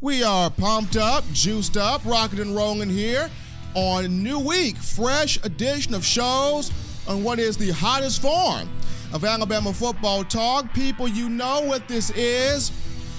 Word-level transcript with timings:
We 0.00 0.22
are 0.22 0.48
pumped 0.48 0.96
up, 0.96 1.24
juiced 1.32 1.76
up, 1.76 2.04
rocking 2.04 2.38
and 2.38 2.54
rolling 2.54 2.88
here 2.88 3.28
on 3.74 4.04
a 4.04 4.08
new 4.08 4.38
week, 4.38 4.76
fresh 4.76 5.44
edition 5.44 5.92
of 5.92 6.04
shows 6.04 6.70
on 7.08 7.24
what 7.24 7.40
is 7.40 7.56
the 7.56 7.72
hottest 7.72 8.22
form 8.22 8.68
of 9.12 9.24
Alabama 9.24 9.72
football 9.72 10.22
talk. 10.22 10.72
People, 10.72 11.08
you 11.08 11.28
know 11.28 11.62
what 11.62 11.88
this 11.88 12.10
is. 12.10 12.70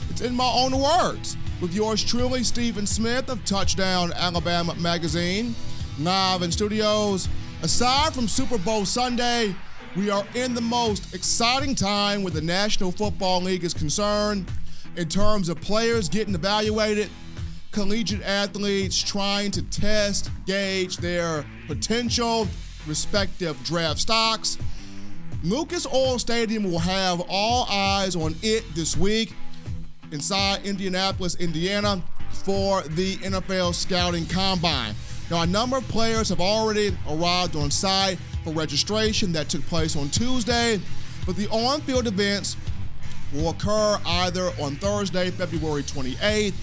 It's 0.10 0.21
in 0.21 0.34
my 0.34 0.50
own 0.50 0.79
words. 0.79 1.36
With 1.60 1.73
yours 1.73 2.02
truly, 2.02 2.46
Stephen 2.46 2.88
Smith 2.88 3.30
of 3.30 3.44
Touchdown 3.44 4.14
Alabama 4.14 4.74
Magazine, 4.76 5.56
live 6.00 6.44
in 6.44 6.52
studios. 6.52 7.28
Aside 7.62 8.14
from 8.14 8.30
Super 8.30 8.58
Bowl 8.58 8.86
Sunday, 8.86 9.54
we 9.98 10.10
are 10.10 10.26
in 10.34 10.54
the 10.54 10.62
most 10.62 11.14
exciting 11.14 11.76
time 11.76 12.24
where 12.24 12.32
the 12.32 12.40
National 12.40 12.94
Football 12.94 13.42
League 13.42 13.66
is 13.66 13.74
concerned 13.74 14.50
in 15.00 15.08
terms 15.08 15.47
of 15.47 15.60
players 15.62 16.09
getting 16.09 16.36
evaluated, 16.36 17.09
collegiate 17.72 18.22
athletes 18.23 19.02
trying 19.02 19.50
to 19.50 19.62
test, 19.70 20.30
gauge 20.46 20.98
their 20.98 21.46
potential, 21.68 22.50
respective 22.86 23.58
draft 23.64 23.98
stocks. 23.98 24.58
Lucas 25.42 25.88
Oil 25.88 26.20
Stadium 26.20 26.70
will 26.70 26.80
have 26.80 27.22
all 27.30 27.66
eyes 27.70 28.18
on 28.18 28.36
it 28.42 28.66
this 28.76 28.98
week 28.98 29.34
inside 30.12 30.66
Indianapolis, 30.66 31.36
Indiana 31.36 32.04
for 32.44 32.81
the 32.81 33.16
NFL 33.18 33.73
Scouting 33.73 34.26
Combine. 34.26 34.94
Now, 35.31 35.44
a 35.44 35.48
number 35.48 35.78
of 35.78 35.88
players 35.88 36.28
have 36.28 36.42
already 36.42 36.94
arrived 37.09 37.56
on 37.56 37.72
site 37.72 38.18
for 38.44 38.52
registration 38.52 39.31
that 39.31 39.48
took 39.48 39.62
place 39.68 39.95
on 39.95 40.09
Tuesday, 40.09 40.81
but 41.26 41.38
the 41.38 41.48
on 41.52 41.80
field 41.81 42.08
events 42.08 42.58
will 43.34 43.50
occur 43.50 44.00
either 44.06 44.52
on 44.62 44.76
Thursday, 44.76 45.30
February 45.32 45.84
28th, 45.84 46.54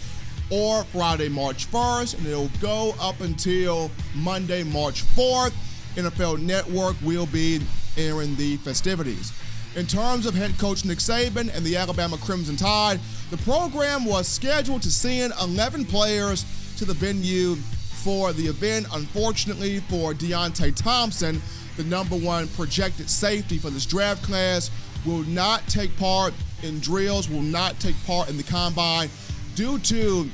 or 0.50 0.84
Friday, 0.84 1.28
March 1.28 1.70
1st, 1.70 2.18
and 2.18 2.26
it'll 2.26 2.50
go 2.60 2.94
up 3.00 3.20
until 3.20 3.90
Monday, 4.14 4.62
March 4.62 5.02
4th. 5.04 5.52
NFL 5.96 6.40
Network 6.40 6.94
will 7.02 7.26
be 7.26 7.60
airing 7.96 8.36
the 8.36 8.56
festivities. 8.58 9.32
In 9.74 9.86
terms 9.86 10.24
of 10.24 10.34
head 10.34 10.56
coach 10.58 10.84
Nick 10.84 10.98
Saban 10.98 11.54
and 11.54 11.64
the 11.64 11.76
Alabama 11.76 12.16
Crimson 12.18 12.56
Tide, 12.56 13.00
the 13.30 13.36
program 13.38 14.04
was 14.04 14.26
scheduled 14.26 14.82
to 14.82 14.90
send 14.90 15.32
11 15.42 15.84
players 15.86 16.44
to 16.78 16.84
the 16.84 16.94
venue 16.94 17.56
for 17.56 18.32
the 18.32 18.46
event. 18.46 18.86
Unfortunately 18.92 19.80
for 19.80 20.14
Deionte 20.14 20.74
Thompson, 20.74 21.42
the 21.76 21.84
number 21.84 22.16
one 22.16 22.48
projected 22.48 23.10
safety 23.10 23.58
for 23.58 23.68
this 23.68 23.84
draft 23.84 24.22
class, 24.22 24.70
will 25.06 25.22
not 25.24 25.66
take 25.68 25.96
part 25.96 26.34
in 26.62 26.80
drills, 26.80 27.28
will 27.28 27.42
not 27.42 27.78
take 27.80 27.94
part 28.06 28.28
in 28.28 28.36
the 28.36 28.42
combine 28.42 29.08
due 29.54 29.78
to 29.78 30.28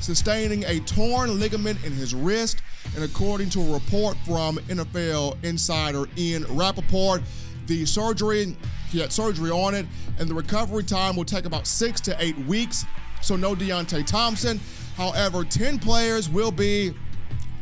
sustaining 0.00 0.64
a 0.64 0.80
torn 0.80 1.38
ligament 1.40 1.82
in 1.84 1.92
his 1.92 2.14
wrist. 2.14 2.62
And 2.94 3.04
according 3.04 3.50
to 3.50 3.60
a 3.60 3.72
report 3.74 4.16
from 4.24 4.58
NFL 4.68 5.42
insider 5.44 6.06
Ian 6.16 6.44
Rapoport, 6.56 7.22
the 7.66 7.84
surgery, 7.84 8.56
he 8.90 9.00
had 9.00 9.12
surgery 9.12 9.50
on 9.50 9.74
it, 9.74 9.86
and 10.18 10.28
the 10.28 10.34
recovery 10.34 10.82
time 10.82 11.16
will 11.16 11.24
take 11.24 11.44
about 11.44 11.66
six 11.66 12.00
to 12.02 12.16
eight 12.18 12.38
weeks. 12.46 12.84
So, 13.20 13.36
no 13.36 13.54
Deionte 13.54 14.06
Thompson. 14.06 14.60
However, 14.96 15.44
10 15.44 15.78
players 15.78 16.28
will 16.28 16.52
be 16.52 16.92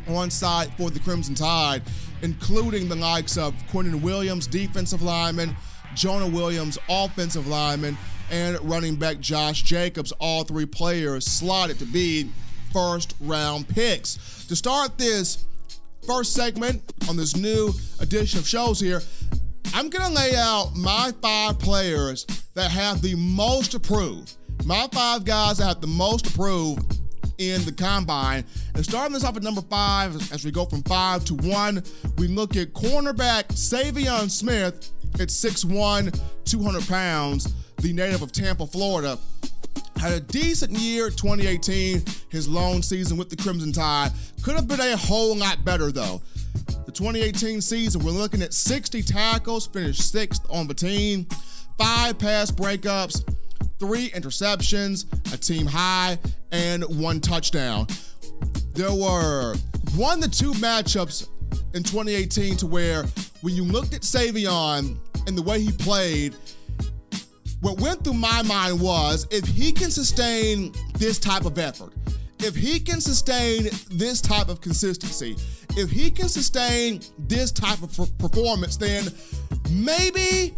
on 0.07 0.29
site 0.29 0.69
for 0.77 0.89
the 0.89 0.99
Crimson 0.99 1.35
Tide, 1.35 1.81
including 2.21 2.87
the 2.87 2.95
likes 2.95 3.37
of 3.37 3.53
Quinnen 3.69 4.01
Williams, 4.01 4.47
defensive 4.47 5.01
lineman, 5.01 5.55
Jonah 5.97 6.27
Williams, 6.27 6.77
offensive 6.87 7.47
lineman, 7.47 7.97
and 8.29 8.59
running 8.61 8.95
back 8.95 9.19
Josh 9.19 9.63
Jacobs, 9.63 10.11
all 10.19 10.43
three 10.43 10.67
players 10.67 11.25
slotted 11.25 11.79
to 11.79 11.85
be 11.85 12.29
first 12.71 13.15
round 13.19 13.67
picks. 13.67 14.45
To 14.45 14.55
start 14.55 14.99
this 14.99 15.45
first 16.05 16.33
segment 16.33 16.81
on 17.09 17.17
this 17.17 17.35
new 17.35 17.73
edition 17.99 18.37
of 18.37 18.47
shows 18.47 18.79
here, 18.79 19.01
I'm 19.73 19.89
going 19.89 20.07
to 20.07 20.15
lay 20.15 20.35
out 20.35 20.73
my 20.75 21.11
five 21.19 21.57
players 21.57 22.27
that 22.53 22.69
have 22.69 23.01
the 23.01 23.15
most 23.15 23.73
approved. 23.73 24.35
My 24.65 24.87
five 24.93 25.25
guys 25.25 25.57
that 25.57 25.65
have 25.65 25.81
the 25.81 25.87
most 25.87 26.27
approved 26.27 26.99
in 27.37 27.63
the 27.65 27.71
combine. 27.71 28.43
And 28.75 28.83
starting 28.83 29.13
this 29.13 29.23
off 29.23 29.37
at 29.37 29.43
number 29.43 29.61
five, 29.61 30.15
as 30.31 30.45
we 30.45 30.51
go 30.51 30.65
from 30.65 30.83
five 30.83 31.25
to 31.25 31.35
one, 31.35 31.83
we 32.17 32.27
look 32.27 32.55
at 32.55 32.73
cornerback 32.73 33.45
Saivion 33.49 34.29
Smith 34.29 34.91
at 35.19 35.29
6'1, 35.29 36.19
200 36.45 36.87
pounds 36.87 37.53
the 37.81 37.93
native 37.93 38.21
of 38.21 38.31
Tampa, 38.31 38.65
Florida. 38.65 39.17
Had 39.97 40.13
a 40.13 40.19
decent 40.19 40.71
year 40.71 41.09
2018, 41.09 42.03
his 42.29 42.47
lone 42.47 42.81
season 42.81 43.17
with 43.17 43.29
the 43.29 43.35
Crimson 43.35 43.71
Tide. 43.71 44.11
Could 44.43 44.55
have 44.55 44.67
been 44.67 44.79
a 44.79 44.95
whole 44.97 45.35
lot 45.35 45.63
better 45.63 45.91
though. 45.91 46.21
The 46.85 46.91
2018 46.91 47.61
season, 47.61 48.03
we're 48.03 48.11
looking 48.11 48.41
at 48.41 48.53
60 48.53 49.01
tackles, 49.03 49.67
finished 49.67 50.11
sixth 50.11 50.45
on 50.49 50.67
the 50.67 50.73
team, 50.73 51.25
five 51.77 52.17
pass 52.17 52.51
breakups, 52.51 53.23
three 53.79 54.09
interceptions, 54.09 55.05
a 55.33 55.37
team 55.37 55.65
high, 55.65 56.17
and 56.51 56.83
one 56.99 57.19
touchdown. 57.19 57.87
There 58.73 58.93
were 58.93 59.55
one 59.95 60.21
to 60.21 60.29
two 60.29 60.51
matchups 60.53 61.27
in 61.73 61.83
2018 61.83 62.57
to 62.57 62.67
where 62.67 63.03
when 63.41 63.55
you 63.55 63.63
looked 63.63 63.93
at 63.93 64.01
Saivion 64.01 64.97
and 65.27 65.37
the 65.37 65.41
way 65.41 65.61
he 65.61 65.71
played, 65.73 66.35
what 67.61 67.79
went 67.79 68.03
through 68.03 68.13
my 68.13 68.41
mind 68.43 68.79
was 68.79 69.27
if 69.29 69.45
he 69.45 69.71
can 69.71 69.91
sustain 69.91 70.73
this 70.97 71.19
type 71.19 71.45
of 71.45 71.59
effort, 71.59 71.93
if 72.39 72.55
he 72.55 72.79
can 72.79 73.01
sustain 73.01 73.67
this 73.91 74.21
type 74.21 74.47
of 74.47 74.61
consistency, 74.61 75.35
if 75.75 75.89
he 75.91 76.09
can 76.09 76.29
sustain 76.29 77.01
this 77.19 77.51
type 77.51 77.81
of 77.81 78.17
performance, 78.17 78.77
then 78.77 79.11
maybe, 79.69 80.55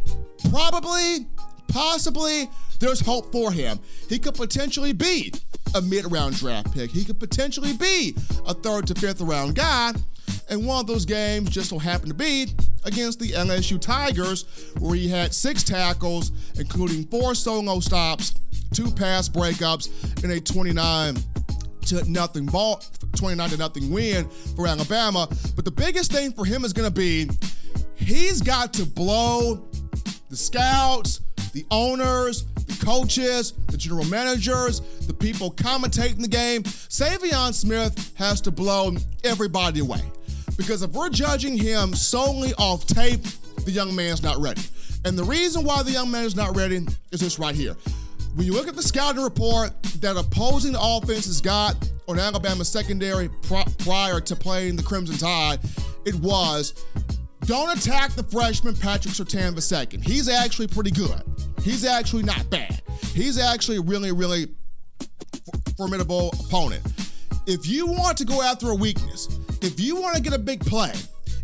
probably, 0.50 1.28
possibly, 1.68 2.50
there's 2.80 3.00
hope 3.00 3.32
for 3.32 3.52
him. 3.52 3.80
He 4.08 4.20
could 4.20 4.36
potentially 4.36 4.94
be 4.94 5.34
a 5.76 5.82
mid 5.82 6.10
round 6.12 6.36
draft 6.36 6.74
pick. 6.74 6.92
He 6.92 7.04
could 7.04 7.20
potentially 7.20 7.74
be 7.74 8.16
a 8.46 8.54
third 8.54 8.88
to 8.88 8.96
fifth 8.96 9.22
round 9.22 9.56
guy. 9.56 9.94
And 10.50 10.66
one 10.66 10.80
of 10.80 10.88
those 10.88 11.06
games 11.06 11.50
just 11.50 11.70
so 11.70 11.80
happened 11.80 12.10
to 12.10 12.16
be 12.16 12.48
against 12.86 13.20
the 13.20 13.30
LSU 13.30 13.80
Tigers, 13.80 14.46
where 14.80 14.96
he 14.96 15.08
had 15.08 15.34
six 15.34 15.64
tackles, 15.64 16.32
including 16.60 17.06
four 17.06 17.36
solo 17.36 17.80
stops, 17.80 18.34
two 18.74 18.92
pass 18.92 19.30
breakups, 19.30 20.24
and 20.24 20.32
a 20.32 20.40
29 20.40 21.16
to 21.82 22.10
nothing 22.10 22.46
ball, 22.46 22.84
29 23.16 23.50
to 23.50 23.58
nothing 23.58 23.92
win 23.92 24.28
for 24.56 24.68
Alabama. 24.68 25.28
But 25.56 25.66
the 25.66 25.72
biggest 25.72 26.12
thing 26.12 26.32
for 26.32 26.46
him 26.46 26.64
is 26.64 26.74
going 26.74 26.88
to 26.88 26.94
be 26.94 27.30
he's 27.96 28.42
got 28.42 28.74
to 28.74 28.86
blow 28.86 29.68
the 30.30 30.36
scouts, 30.36 31.22
the 31.54 31.66
owners, 31.72 32.46
the 32.68 32.86
coaches, 32.86 33.54
the 33.68 33.78
general 33.78 34.06
managers, 34.06 34.82
the 35.08 35.14
people 35.14 35.52
commentating 35.52 36.22
the 36.22 36.28
game. 36.28 36.64
Saivion 36.64 37.54
Smith 37.54 38.14
has 38.16 38.42
to 38.42 38.52
blow 38.52 38.96
everybody 39.24 39.80
away. 39.80 40.02
Because 40.60 40.82
if 40.82 40.92
we're 40.92 41.10
judging 41.10 41.58
him 41.58 41.96
solely 41.96 42.54
off 42.58 42.86
tape, 42.86 43.24
the 43.64 43.72
young 43.72 43.96
man's 43.96 44.22
not 44.22 44.38
ready. 44.40 44.62
And 45.06 45.18
the 45.18 45.24
reason 45.24 45.64
why 45.64 45.84
the 45.84 45.92
young 45.92 46.12
man 46.12 46.26
is 46.26 46.36
not 46.36 46.54
ready 46.54 46.86
is 47.14 47.22
this 47.22 47.40
right 47.40 47.56
here. 47.56 47.78
When 48.36 48.46
you 48.46 48.52
look 48.52 48.68
at 48.68 48.76
the 48.76 48.84
scouting 48.84 49.24
report 49.24 49.72
that 50.02 50.18
opposing 50.18 50.76
offenses 50.78 51.40
got 51.40 51.78
on 52.10 52.20
Alabama 52.20 52.66
secondary 52.66 53.30
prior 53.78 54.20
to 54.20 54.36
playing 54.36 54.76
the 54.76 54.84
Crimson 54.84 55.18
Tide, 55.18 55.60
it 56.04 56.16
was 56.16 56.74
don't 57.46 57.76
attack 57.76 58.12
the 58.12 58.24
freshman 58.24 58.76
Patrick 58.76 59.14
Surtain 59.14 59.56
II. 59.56 60.02
He's 60.02 60.28
actually 60.28 60.68
pretty 60.68 60.92
good. 60.92 61.22
He's 61.64 61.86
actually 61.86 62.24
not 62.24 62.50
bad. 62.50 62.82
He's 63.14 63.40
actually 63.40 63.78
a 63.78 63.82
really, 63.82 64.12
really 64.12 64.48
formidable 65.78 66.32
opponent. 66.46 66.86
If 67.48 67.66
you 67.66 67.88
want 67.88 68.18
to 68.18 68.26
go 68.26 68.42
after 68.42 68.72
a 68.72 68.76
weakness, 68.76 69.39
if 69.62 69.80
you 69.80 70.00
want 70.00 70.16
to 70.16 70.22
get 70.22 70.34
a 70.34 70.40
big 70.40 70.62
play, 70.62 70.94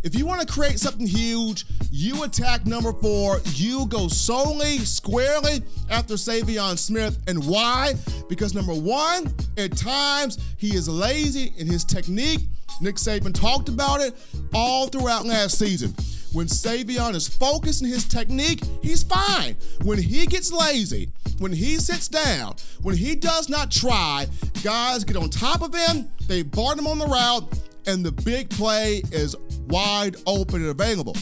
if 0.04 0.14
you 0.14 0.28
want 0.28 0.40
to 0.40 0.48
create 0.48 0.80
something 0.80 1.08
huge, 1.08 1.66
you 1.90 2.24
attack 2.24 2.68
number 2.68 2.94
four. 2.94 3.42
You 3.54 3.88
go 3.88 4.08
solely, 4.08 4.78
squarely 4.78 5.64
after 5.90 6.14
Saivion 6.14 6.78
Smith. 6.78 7.18
And 7.28 7.44
why? 7.48 7.96
Because 8.30 8.54
number 8.54 8.76
one, 8.76 9.34
at 9.58 9.76
times 9.76 10.38
he 10.58 10.76
is 10.76 10.88
lazy 10.88 11.54
in 11.58 11.66
his 11.66 11.84
technique. 11.84 12.42
Nick 12.82 12.98
Saban 12.98 13.34
talked 13.34 13.68
about 13.68 14.00
it 14.00 14.14
all 14.54 14.88
throughout 14.88 15.26
last 15.26 15.58
season. 15.58 15.96
When 16.34 16.48
Saivion 16.48 17.16
is 17.16 17.28
focused 17.28 17.82
in 17.82 17.88
his 17.88 18.06
technique, 18.06 18.62
he's 18.84 19.02
fine. 19.02 19.56
When 19.84 19.98
he 19.98 20.28
gets 20.28 20.52
lazy, 20.52 21.10
when 21.40 21.52
he 21.54 21.78
sits 21.78 22.08
down, 22.10 22.56
when 22.82 22.96
he 22.96 23.16
does 23.16 23.50
not 23.50 23.72
try, 23.72 24.28
guys 24.62 25.04
get 25.04 25.16
on 25.16 25.30
top 25.30 25.62
of 25.62 25.74
him, 25.74 26.10
they 26.28 26.44
bar 26.44 26.76
him 26.76 26.88
on 26.88 27.00
the 27.00 27.08
route, 27.08 27.48
and 27.88 28.06
the 28.06 28.12
big 28.12 28.50
play 28.50 29.02
is 29.12 29.36
wide 29.68 30.16
open 30.26 30.62
and 30.62 30.70
available. 30.70 31.16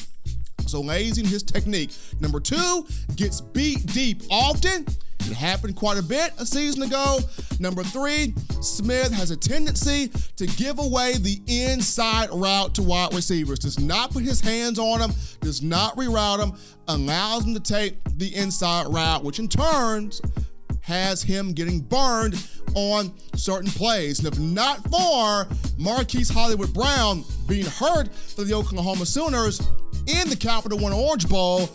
So 0.68 0.82
lazy 0.82 1.22
in 1.22 1.28
his 1.28 1.44
technique. 1.44 1.92
Number 2.20 2.40
two, 2.40 2.86
gets 3.16 3.42
beat 3.42 3.86
deep 3.88 4.24
often. 4.30 4.86
It 5.20 5.34
happened 5.34 5.76
quite 5.76 5.98
a 5.98 6.04
bit 6.04 6.34
a 6.38 6.46
season 6.46 6.84
ago. 6.84 7.20
Number 7.60 7.84
three, 7.84 8.34
Smith 8.62 9.12
has 9.14 9.32
a 9.32 9.38
tendency 9.38 10.10
to 10.36 10.46
give 10.48 10.80
away 10.80 11.14
the 11.18 11.40
inside 11.48 12.30
route 12.32 12.76
to 12.76 12.84
wide 12.84 13.14
receivers. 13.14 13.60
Does 13.60 13.80
not 13.80 14.12
put 14.12 14.24
his 14.24 14.42
hands 14.42 14.80
on 14.80 15.00
them, 15.00 15.14
does 15.40 15.62
not 15.62 15.96
reroute 15.96 16.40
them, 16.40 16.58
allows 16.88 17.46
them 17.46 17.54
to 17.54 17.60
take 17.60 17.96
the 18.18 18.36
inside 18.36 18.88
route, 18.88 19.24
which 19.24 19.40
in 19.40 19.48
turns 19.48 20.22
has 20.84 21.24
him 21.24 21.54
getting 21.54 21.80
burned 21.80 22.36
on 22.76 23.14
certain 23.36 23.72
plays. 23.72 24.20
And 24.20 24.28
if 24.28 24.40
not 24.40 24.84
for 24.90 25.48
Marquise 25.78 26.30
Hollywood 26.30 26.74
Brown 26.74 27.24
being 27.48 27.66
hurt 27.66 28.14
for 28.14 28.44
the 28.44 28.54
Oklahoma 28.54 29.06
Sooners 29.06 29.60
in 30.08 30.30
the 30.30 30.36
Capital 30.36 30.78
One 30.78 30.94
Orange 30.94 31.28
Bowl, 31.28 31.70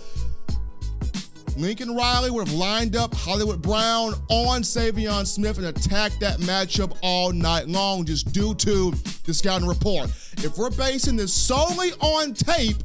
Lincoln 1.57 1.97
Riley 1.97 2.31
would 2.31 2.47
have 2.47 2.57
lined 2.57 2.95
up 2.95 3.13
Hollywood 3.15 3.61
Brown 3.61 4.15
on 4.29 4.63
Saivion 4.63 5.27
Smith 5.27 5.59
and 5.59 5.67
attacked 5.67 6.21
that 6.21 6.39
matchup 6.41 6.97
all 7.03 7.33
night 7.33 7.67
long 7.67 8.05
just 8.05 8.33
due 8.33 8.55
to 8.55 8.93
the 9.25 9.35
scouting 9.35 9.67
report. 9.67 10.11
If 10.39 10.57
we're 10.57 10.71
basing 10.71 11.17
this 11.17 11.35
solely 11.35 11.91
on 12.01 12.35
tape, 12.35 12.77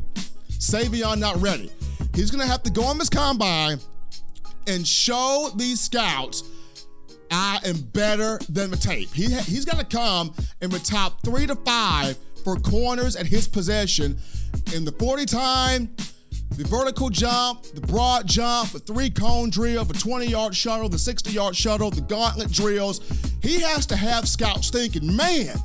Saivion 0.49 1.19
not 1.19 1.39
ready. 1.39 1.69
He's 2.15 2.31
going 2.31 2.41
to 2.41 2.47
have 2.51 2.63
to 2.63 2.71
go 2.71 2.83
on 2.83 2.97
this 2.97 3.09
combine 3.09 3.79
and 4.67 4.87
show 4.87 5.51
these 5.55 5.79
scouts 5.79 6.43
I 7.33 7.59
am 7.65 7.77
better 7.77 8.39
than 8.47 8.69
the 8.69 8.77
tape. 8.77 9.11
He, 9.11 9.23
he's 9.23 9.65
got 9.65 9.79
to 9.79 9.85
come 9.85 10.33
in 10.61 10.69
the 10.69 10.79
top 10.79 11.23
three 11.23 11.47
to 11.47 11.55
five 11.55 12.15
for 12.43 12.57
corners 12.57 13.15
at 13.15 13.25
his 13.25 13.47
possession 13.47 14.17
in 14.75 14.85
the 14.85 14.91
40 14.91 15.25
time, 15.25 15.89
the 16.57 16.63
vertical 16.65 17.09
jump, 17.09 17.63
the 17.63 17.81
broad 17.81 18.27
jump, 18.27 18.71
the 18.71 18.79
three 18.79 19.09
cone 19.09 19.49
drill, 19.49 19.83
the 19.83 19.95
20 19.95 20.27
yard 20.27 20.55
shuttle, 20.55 20.89
the 20.89 20.99
60 20.99 21.31
yard 21.31 21.55
shuttle, 21.55 21.89
the 21.89 22.01
gauntlet 22.01 22.51
drills. 22.51 23.01
He 23.41 23.61
has 23.61 23.87
to 23.87 23.95
have 23.95 24.27
scouts 24.27 24.69
thinking, 24.69 25.15
man, 25.15 25.55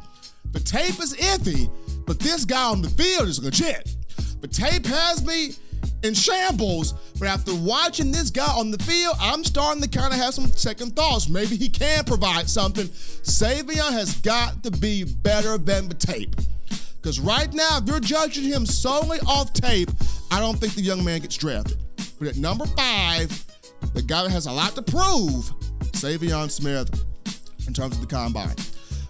the 0.52 0.60
tape 0.60 0.98
is 1.00 1.14
iffy, 1.16 1.70
but 2.06 2.18
this 2.18 2.46
guy 2.46 2.70
on 2.70 2.80
the 2.80 2.88
field 2.88 3.28
is 3.28 3.42
legit. 3.44 3.94
The 4.40 4.48
tape 4.48 4.86
has 4.86 5.22
me 5.24 5.54
in 6.02 6.14
shambles. 6.14 6.94
But 7.18 7.28
after 7.28 7.54
watching 7.54 8.12
this 8.12 8.30
guy 8.30 8.46
on 8.46 8.70
the 8.70 8.78
field, 8.78 9.16
I'm 9.20 9.42
starting 9.42 9.82
to 9.82 9.88
kind 9.88 10.12
of 10.12 10.20
have 10.20 10.34
some 10.34 10.46
second 10.46 10.94
thoughts. 10.94 11.28
Maybe 11.28 11.56
he 11.56 11.68
can 11.68 12.04
provide 12.04 12.48
something. 12.48 12.86
Saivion 12.86 13.92
has 13.92 14.14
got 14.20 14.62
to 14.62 14.70
be 14.70 15.04
better 15.04 15.58
than 15.58 15.88
the 15.88 15.94
tape. 15.94 16.36
Because 16.96 17.18
right 17.18 17.52
now, 17.52 17.78
if 17.82 17.88
you're 17.88 18.00
judging 18.00 18.44
him 18.44 18.66
solely 18.66 19.18
off 19.26 19.52
tape, 19.52 19.90
I 20.30 20.40
don't 20.40 20.58
think 20.58 20.74
the 20.74 20.82
young 20.82 21.04
man 21.04 21.20
gets 21.20 21.36
drafted. 21.36 21.78
But 22.18 22.28
at 22.28 22.36
number 22.36 22.66
five, 22.66 23.28
the 23.94 24.02
guy 24.02 24.22
that 24.22 24.30
has 24.30 24.46
a 24.46 24.52
lot 24.52 24.74
to 24.74 24.82
prove, 24.82 25.52
Saivion 25.92 26.50
Smith, 26.50 27.04
in 27.66 27.74
terms 27.74 27.96
of 27.96 28.00
the 28.00 28.06
combine. 28.06 28.54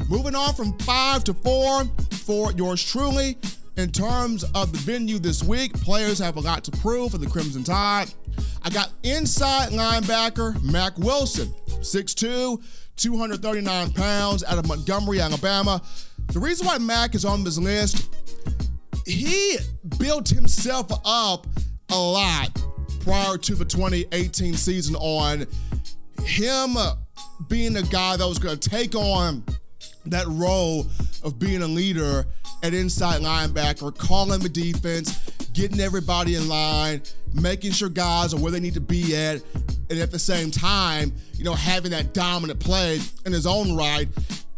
Moving 0.08 0.34
on 0.34 0.54
from 0.54 0.78
five 0.78 1.24
to 1.24 1.34
four 1.34 1.84
for 2.24 2.52
yours 2.52 2.82
truly. 2.82 3.36
In 3.78 3.92
terms 3.92 4.42
of 4.56 4.72
the 4.72 4.78
venue 4.78 5.20
this 5.20 5.44
week, 5.44 5.72
players 5.72 6.18
have 6.18 6.36
a 6.36 6.40
lot 6.40 6.64
to 6.64 6.72
prove 6.78 7.12
for 7.12 7.18
the 7.18 7.28
Crimson 7.28 7.62
Tide. 7.62 8.12
I 8.62 8.70
got 8.70 8.90
inside 9.04 9.70
linebacker 9.70 10.60
Mack 10.64 10.98
Wilson, 10.98 11.54
6'2, 11.68 12.60
239 12.96 13.92
pounds, 13.92 14.42
out 14.42 14.58
of 14.58 14.66
Montgomery, 14.66 15.20
Alabama. 15.20 15.80
The 16.32 16.40
reason 16.40 16.66
why 16.66 16.78
Mack 16.78 17.14
is 17.14 17.24
on 17.24 17.44
this 17.44 17.56
list, 17.56 18.12
he 19.06 19.58
built 19.96 20.28
himself 20.28 20.90
up 21.04 21.46
a 21.90 21.96
lot 21.96 22.60
prior 23.04 23.38
to 23.38 23.54
the 23.54 23.64
2018 23.64 24.54
season 24.54 24.96
on 24.96 25.46
him 26.24 26.76
being 27.46 27.76
a 27.76 27.82
guy 27.82 28.16
that 28.16 28.26
was 28.26 28.40
going 28.40 28.58
to 28.58 28.68
take 28.68 28.96
on 28.96 29.44
that 30.10 30.26
role 30.28 30.86
of 31.22 31.38
being 31.38 31.62
a 31.62 31.66
leader 31.66 32.26
at 32.62 32.74
inside 32.74 33.20
linebacker, 33.20 33.96
calling 33.96 34.40
the 34.40 34.48
defense, 34.48 35.30
getting 35.52 35.80
everybody 35.80 36.34
in 36.34 36.48
line, 36.48 37.02
making 37.34 37.72
sure 37.72 37.88
guys 37.88 38.34
are 38.34 38.40
where 38.40 38.52
they 38.52 38.60
need 38.60 38.74
to 38.74 38.80
be 38.80 39.16
at, 39.16 39.40
and 39.90 39.98
at 39.98 40.10
the 40.10 40.18
same 40.18 40.50
time, 40.50 41.12
you 41.34 41.44
know, 41.44 41.54
having 41.54 41.90
that 41.90 42.12
dominant 42.14 42.60
play 42.60 43.00
in 43.24 43.32
his 43.32 43.46
own 43.46 43.76
right. 43.76 44.08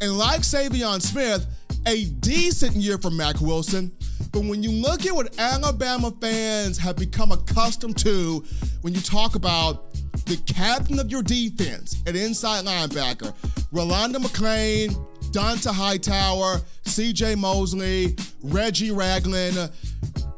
And 0.00 0.16
like 0.16 0.40
Saivion 0.40 1.00
Smith, 1.00 1.46
a 1.86 2.04
decent 2.04 2.76
year 2.76 2.98
for 2.98 3.10
Mack 3.10 3.40
Wilson. 3.40 3.92
But 4.32 4.44
when 4.44 4.62
you 4.62 4.70
look 4.70 5.06
at 5.06 5.14
what 5.14 5.38
Alabama 5.38 6.12
fans 6.20 6.78
have 6.78 6.96
become 6.96 7.32
accustomed 7.32 7.98
to 7.98 8.44
when 8.82 8.94
you 8.94 9.00
talk 9.00 9.34
about 9.34 9.92
the 10.26 10.36
captain 10.46 10.98
of 10.98 11.10
your 11.10 11.22
defense 11.22 12.02
at 12.06 12.14
inside 12.14 12.64
linebacker, 12.64 13.34
Rolando 13.72 14.18
McClain, 14.18 14.96
Dont'a 15.30 15.72
Hightower, 15.72 16.60
CJ 16.84 17.38
Mosley, 17.38 18.16
Reggie 18.42 18.90
Ragland, 18.90 19.70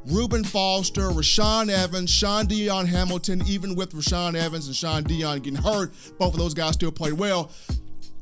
Reuben 0.07 0.45
Foster, 0.45 1.09
Rashaan 1.11 1.71
Evans, 1.71 2.11
Shaun 2.11 2.47
Dion 2.47 2.87
Hamilton, 2.87 3.43
even 3.47 3.75
with 3.75 3.93
Rashaan 3.93 4.35
Evans 4.35 4.67
and 4.67 4.77
Shaun 4.77 5.05
Dion 5.05 5.41
getting 5.41 5.63
hurt, 5.63 5.93
both 6.19 6.35
of 6.35 6.39
those 6.39 6.55
guys 6.55 6.75
still 6.75 6.93
played 6.93 7.15
well. 7.15 7.51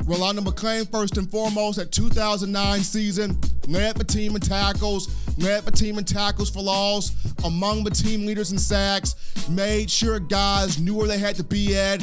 Rolando 0.04 0.42
McClain, 0.42 0.90
first 0.90 1.18
and 1.18 1.30
foremost, 1.30 1.78
at 1.78 1.92
2009 1.92 2.80
season, 2.80 3.38
led 3.68 3.96
the 3.96 4.04
team 4.04 4.34
in 4.34 4.40
tackles, 4.40 5.08
led 5.38 5.64
the 5.64 5.70
team 5.70 5.98
in 5.98 6.04
tackles 6.04 6.50
for 6.50 6.62
loss, 6.62 7.12
among 7.44 7.84
the 7.84 7.90
team 7.90 8.26
leaders 8.26 8.52
in 8.52 8.58
sacks, 8.58 9.14
made 9.48 9.90
sure 9.90 10.18
guys 10.18 10.78
knew 10.78 10.94
where 10.94 11.08
they 11.08 11.18
had 11.18 11.36
to 11.36 11.44
be 11.44 11.76
at, 11.76 12.00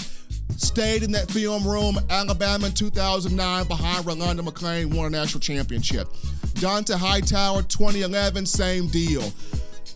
stayed 0.55 1.03
in 1.03 1.11
that 1.11 1.29
film 1.29 1.67
room. 1.67 1.97
Alabama 2.09 2.67
in 2.67 2.73
2009 2.73 3.67
behind 3.67 4.05
Rolando 4.05 4.43
McClain 4.43 4.93
won 4.95 5.07
a 5.07 5.09
national 5.09 5.39
championship. 5.39 6.07
Dont'a 6.55 6.95
Hightower 6.95 7.61
2011, 7.63 8.45
same 8.45 8.87
deal. 8.87 9.21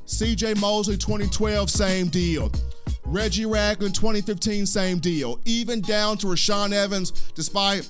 CJ 0.06 0.59
Mosley 0.59 0.98
2012, 0.98 1.69
same 1.69 2.07
deal. 2.07 2.51
Reggie 3.06 3.45
Ragland 3.45 3.95
2015, 3.95 4.65
same 4.65 5.00
deal. 5.00 5.39
Even 5.45 5.81
down 5.81 6.18
to 6.18 6.27
Rashaan 6.27 6.71
Evans, 6.71 7.12
despite 7.33 7.89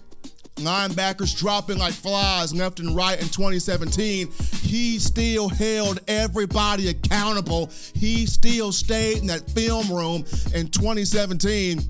linebackers 0.56 1.38
dropping 1.38 1.78
like 1.78 1.94
flies 1.94 2.54
left 2.54 2.80
and 2.80 2.96
right 2.96 3.19
in 3.19 3.28
2017, 3.28 4.31
he 4.62 5.00
still 5.00 5.50
held 5.50 6.00
everybody 6.08 6.90
accountable. 6.90 7.69
He 7.94 8.25
still 8.25 8.72
stayed 8.72 9.18
in 9.18 9.28
that 9.28 9.50
film 9.50 9.92
room 9.92 10.24
in 10.54 10.68
2017 10.68 11.81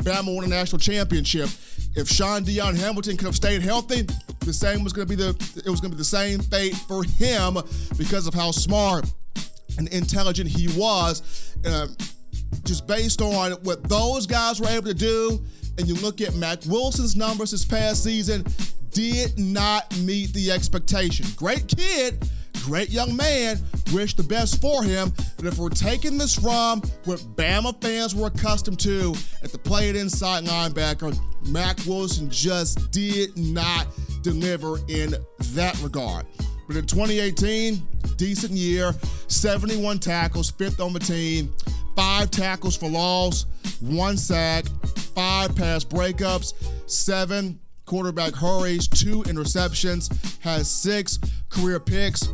Bama 0.00 0.34
won 0.34 0.44
a 0.44 0.48
national 0.48 0.78
championship. 0.78 1.48
If 1.94 2.08
Shaun 2.08 2.44
Dion 2.44 2.74
Hamilton 2.76 3.16
could 3.16 3.26
have 3.26 3.36
stayed 3.36 3.62
healthy, 3.62 4.06
the 4.40 4.52
same 4.52 4.82
was 4.84 4.92
going 4.92 5.06
to 5.06 5.16
be 5.16 5.20
the 5.20 5.30
it 5.64 5.68
was 5.68 5.80
going 5.80 5.90
to 5.90 5.96
be 5.96 6.00
the 6.00 6.04
same 6.04 6.40
fate 6.40 6.74
for 6.74 7.04
him 7.04 7.58
because 7.98 8.26
of 8.26 8.34
how 8.34 8.50
smart 8.50 9.12
and 9.78 9.88
intelligent 9.88 10.48
he 10.48 10.68
was. 10.78 11.54
Uh, 11.64 11.88
just 12.64 12.86
based 12.86 13.20
on 13.20 13.52
what 13.62 13.88
those 13.88 14.26
guys 14.26 14.60
were 14.60 14.68
able 14.68 14.86
to 14.86 14.94
do, 14.94 15.42
and 15.78 15.86
you 15.86 15.94
look 15.96 16.20
at 16.20 16.34
Mack 16.34 16.64
Wilson's 16.66 17.16
numbers 17.16 17.50
this 17.50 17.64
past 17.64 18.02
season, 18.02 18.44
did 18.90 19.38
not 19.38 19.96
meet 19.98 20.32
the 20.32 20.50
expectation. 20.50 21.26
Great 21.36 21.66
kid, 21.68 22.28
great 22.64 22.90
young 22.90 23.16
man. 23.16 23.58
Wish 23.92 24.14
the 24.14 24.22
best 24.22 24.60
for 24.60 24.82
him. 24.82 25.12
But 25.36 25.46
if 25.46 25.58
we're 25.58 25.68
taking 25.68 26.18
this 26.18 26.34
from 26.36 26.82
what 27.04 27.18
Bama 27.36 27.80
fans 27.82 28.14
were 28.14 28.28
accustomed 28.28 28.78
to 28.80 29.14
at 29.42 29.52
the 29.52 29.58
play 29.58 29.90
at 29.90 29.96
inside 29.96 30.44
linebacker, 30.44 31.18
Mack 31.48 31.78
Wilson 31.86 32.30
just 32.30 32.90
did 32.90 33.36
not 33.36 33.86
deliver 34.22 34.78
in 34.88 35.14
that 35.54 35.80
regard. 35.82 36.26
But 36.66 36.76
in 36.76 36.86
2018, 36.86 37.82
decent 38.16 38.52
year, 38.52 38.94
71 39.26 39.98
tackles, 39.98 40.50
fifth 40.50 40.80
on 40.80 40.92
the 40.92 41.00
team, 41.00 41.52
five 41.96 42.30
tackles 42.30 42.76
for 42.76 42.88
loss, 42.88 43.46
one 43.80 44.16
sack, 44.16 44.66
five 45.14 45.56
pass 45.56 45.84
breakups, 45.84 46.54
seven 46.88 47.58
quarterback 47.86 48.34
hurries, 48.34 48.86
two 48.86 49.22
interceptions, 49.24 50.38
has 50.38 50.70
six 50.70 51.18
career 51.48 51.80
picks. 51.80 52.28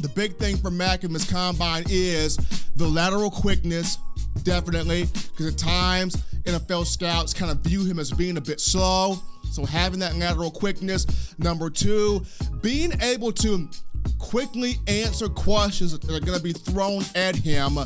The 0.00 0.08
big 0.08 0.36
thing 0.36 0.56
for 0.56 0.70
Mack 0.70 1.04
in 1.04 1.12
this 1.12 1.30
combine 1.30 1.84
is 1.88 2.36
the 2.76 2.86
lateral 2.86 3.30
quickness, 3.30 3.98
definitely, 4.44 5.04
because 5.04 5.48
at 5.48 5.58
times 5.58 6.16
NFL 6.44 6.86
scouts 6.86 7.34
kind 7.34 7.50
of 7.50 7.58
view 7.58 7.84
him 7.84 7.98
as 7.98 8.10
being 8.10 8.38
a 8.38 8.40
bit 8.40 8.60
slow. 8.60 9.18
So 9.50 9.64
having 9.64 10.00
that 10.00 10.16
lateral 10.16 10.50
quickness. 10.50 11.34
Number 11.38 11.68
two, 11.68 12.24
being 12.62 12.92
able 13.02 13.32
to 13.32 13.68
quickly 14.18 14.76
answer 14.86 15.28
questions 15.28 15.98
that 15.98 16.04
are 16.04 16.20
going 16.20 16.38
to 16.38 16.42
be 16.42 16.52
thrown 16.52 17.02
at 17.14 17.36
him 17.36 17.78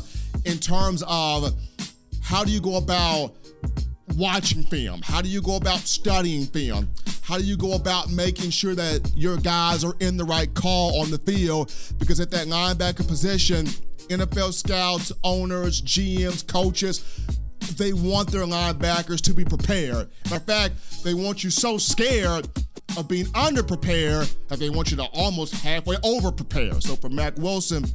in 0.45 0.57
terms 0.57 1.03
of 1.07 1.53
how 2.21 2.43
do 2.43 2.51
you 2.51 2.61
go 2.61 2.77
about 2.77 3.35
watching 4.15 4.63
film? 4.63 5.01
How 5.03 5.21
do 5.21 5.29
you 5.29 5.41
go 5.41 5.55
about 5.55 5.79
studying 5.79 6.45
film? 6.45 6.89
How 7.21 7.37
do 7.37 7.43
you 7.43 7.57
go 7.57 7.73
about 7.73 8.11
making 8.11 8.51
sure 8.51 8.75
that 8.75 9.11
your 9.15 9.37
guys 9.37 9.83
are 9.83 9.95
in 9.99 10.17
the 10.17 10.25
right 10.25 10.53
call 10.53 11.01
on 11.01 11.11
the 11.11 11.17
field? 11.17 11.73
Because 11.99 12.19
at 12.19 12.31
that 12.31 12.47
linebacker 12.47 13.07
position, 13.07 13.65
NFL 14.09 14.53
scouts, 14.53 15.11
owners, 15.23 15.81
GMs, 15.81 16.47
coaches, 16.47 17.03
they 17.77 17.93
want 17.93 18.31
their 18.31 18.45
linebackers 18.45 19.21
to 19.21 19.33
be 19.33 19.43
prepared. 19.43 20.09
In 20.31 20.39
fact, 20.39 21.03
they 21.03 21.13
want 21.13 21.43
you 21.43 21.49
so 21.49 21.77
scared 21.77 22.47
of 22.97 23.07
being 23.07 23.25
underprepared 23.27 24.33
that 24.47 24.59
they 24.59 24.69
want 24.69 24.91
you 24.91 24.97
to 24.97 25.05
almost 25.13 25.53
halfway 25.55 25.97
over 26.03 26.31
prepare. 26.31 26.79
So 26.79 26.95
for 26.95 27.09
Mack 27.09 27.37
Wilson, 27.37 27.85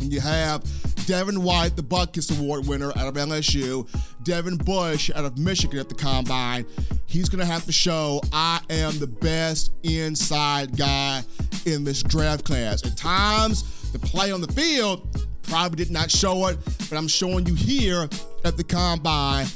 and 0.00 0.12
you 0.12 0.20
have 0.20 0.64
Devin 1.06 1.42
White, 1.42 1.76
the 1.76 1.82
Butkus 1.82 2.36
Award 2.38 2.66
winner 2.66 2.90
out 2.90 3.06
of 3.06 3.14
LSU, 3.14 3.86
Devin 4.22 4.56
Bush 4.56 5.10
out 5.14 5.24
of 5.24 5.38
Michigan 5.38 5.78
at 5.78 5.88
the 5.88 5.94
combine. 5.94 6.64
He's 7.06 7.28
going 7.28 7.40
to 7.40 7.46
have 7.46 7.66
to 7.66 7.72
show 7.72 8.20
I 8.32 8.60
am 8.70 8.98
the 8.98 9.06
best 9.06 9.72
inside 9.82 10.76
guy 10.76 11.22
in 11.66 11.84
this 11.84 12.02
draft 12.02 12.44
class. 12.44 12.84
At 12.84 12.96
times, 12.96 13.92
the 13.92 13.98
play 13.98 14.32
on 14.32 14.40
the 14.40 14.52
field 14.52 15.26
probably 15.42 15.76
did 15.76 15.90
not 15.90 16.10
show 16.10 16.46
it, 16.48 16.58
but 16.88 16.96
I'm 16.96 17.08
showing 17.08 17.46
you 17.46 17.54
here 17.54 18.08
at 18.44 18.56
the 18.56 18.64
combine 18.64 19.46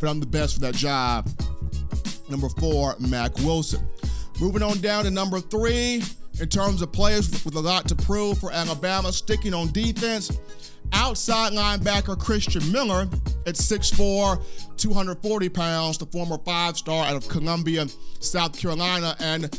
that 0.00 0.08
I'm 0.08 0.20
the 0.20 0.26
best 0.26 0.54
for 0.54 0.60
that 0.60 0.74
job. 0.74 1.28
Number 2.28 2.48
four, 2.48 2.94
Mack 2.98 3.36
Wilson. 3.38 3.86
Moving 4.40 4.62
on 4.62 4.80
down 4.80 5.04
to 5.04 5.10
number 5.10 5.40
three, 5.40 6.02
in 6.40 6.48
terms 6.48 6.82
of 6.82 6.90
players 6.92 7.44
with 7.44 7.54
a 7.56 7.60
lot 7.60 7.86
to 7.88 7.94
prove 7.94 8.38
for 8.38 8.50
Alabama, 8.50 9.12
sticking 9.12 9.54
on 9.54 9.70
defense. 9.72 10.38
Outside 10.92 11.52
linebacker 11.52 12.18
Christian 12.18 12.70
Miller 12.70 13.08
at 13.46 13.54
6'4, 13.54 14.42
240 14.76 15.48
pounds, 15.48 15.98
the 15.98 16.06
former 16.06 16.38
five 16.38 16.76
star 16.76 17.06
out 17.06 17.16
of 17.16 17.28
Columbia, 17.28 17.86
South 18.20 18.58
Carolina. 18.58 19.16
And 19.18 19.58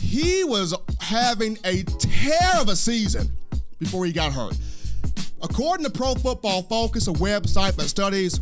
he 0.00 0.44
was 0.44 0.74
having 1.00 1.58
a 1.64 1.82
tear 1.82 2.60
of 2.60 2.68
a 2.68 2.76
season 2.76 3.28
before 3.78 4.06
he 4.06 4.12
got 4.12 4.32
hurt. 4.32 4.56
According 5.42 5.84
to 5.84 5.90
Pro 5.90 6.14
Football 6.14 6.62
Focus, 6.62 7.08
a 7.08 7.12
website 7.12 7.76
that 7.76 7.88
studies 7.88 8.40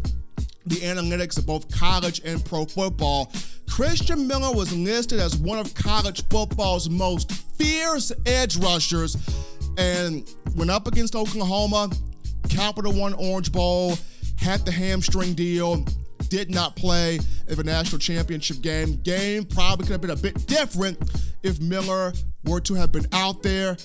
the 0.67 0.77
analytics 0.77 1.39
of 1.39 1.47
both 1.47 1.71
college 1.71 2.21
and 2.25 2.45
pro 2.45 2.65
football, 2.65 3.33
Christian 3.69 4.27
Miller 4.27 4.55
was 4.55 4.77
listed 4.77 5.21
as 5.21 5.37
one 5.37 5.59
of 5.59 5.75
college 5.75 6.27
football's 6.29 6.91
most 6.91 7.33
fierce 7.33 8.13
edge 8.27 8.57
rushers 8.57 9.17
and 9.79 10.29
went 10.57 10.71
up 10.71 10.87
against 10.87 11.15
Oklahoma, 11.15 11.91
Capital 12.49 12.93
One 12.93 13.15
Orange 13.15 13.53
Bowl, 13.53 13.97
had 14.37 14.65
the 14.65 14.73
hamstring 14.73 15.35
deal, 15.35 15.85
did 16.29 16.51
not 16.51 16.77
play 16.77 17.19
in 17.49 17.57
the 17.57 17.65
national 17.65 17.99
championship 17.99 18.61
game. 18.61 18.97
Game 19.03 19.45
probably 19.45 19.87
could 19.87 19.93
have 19.93 20.01
been 20.01 20.11
a 20.11 20.17
bit 20.17 20.47
different 20.47 20.99
if 21.43 21.61
Miller 21.61 22.13
were 22.45 22.61
to 22.61 22.75
have 22.75 22.93
been 22.93 23.07
out 23.13 23.43
there. 23.43 23.77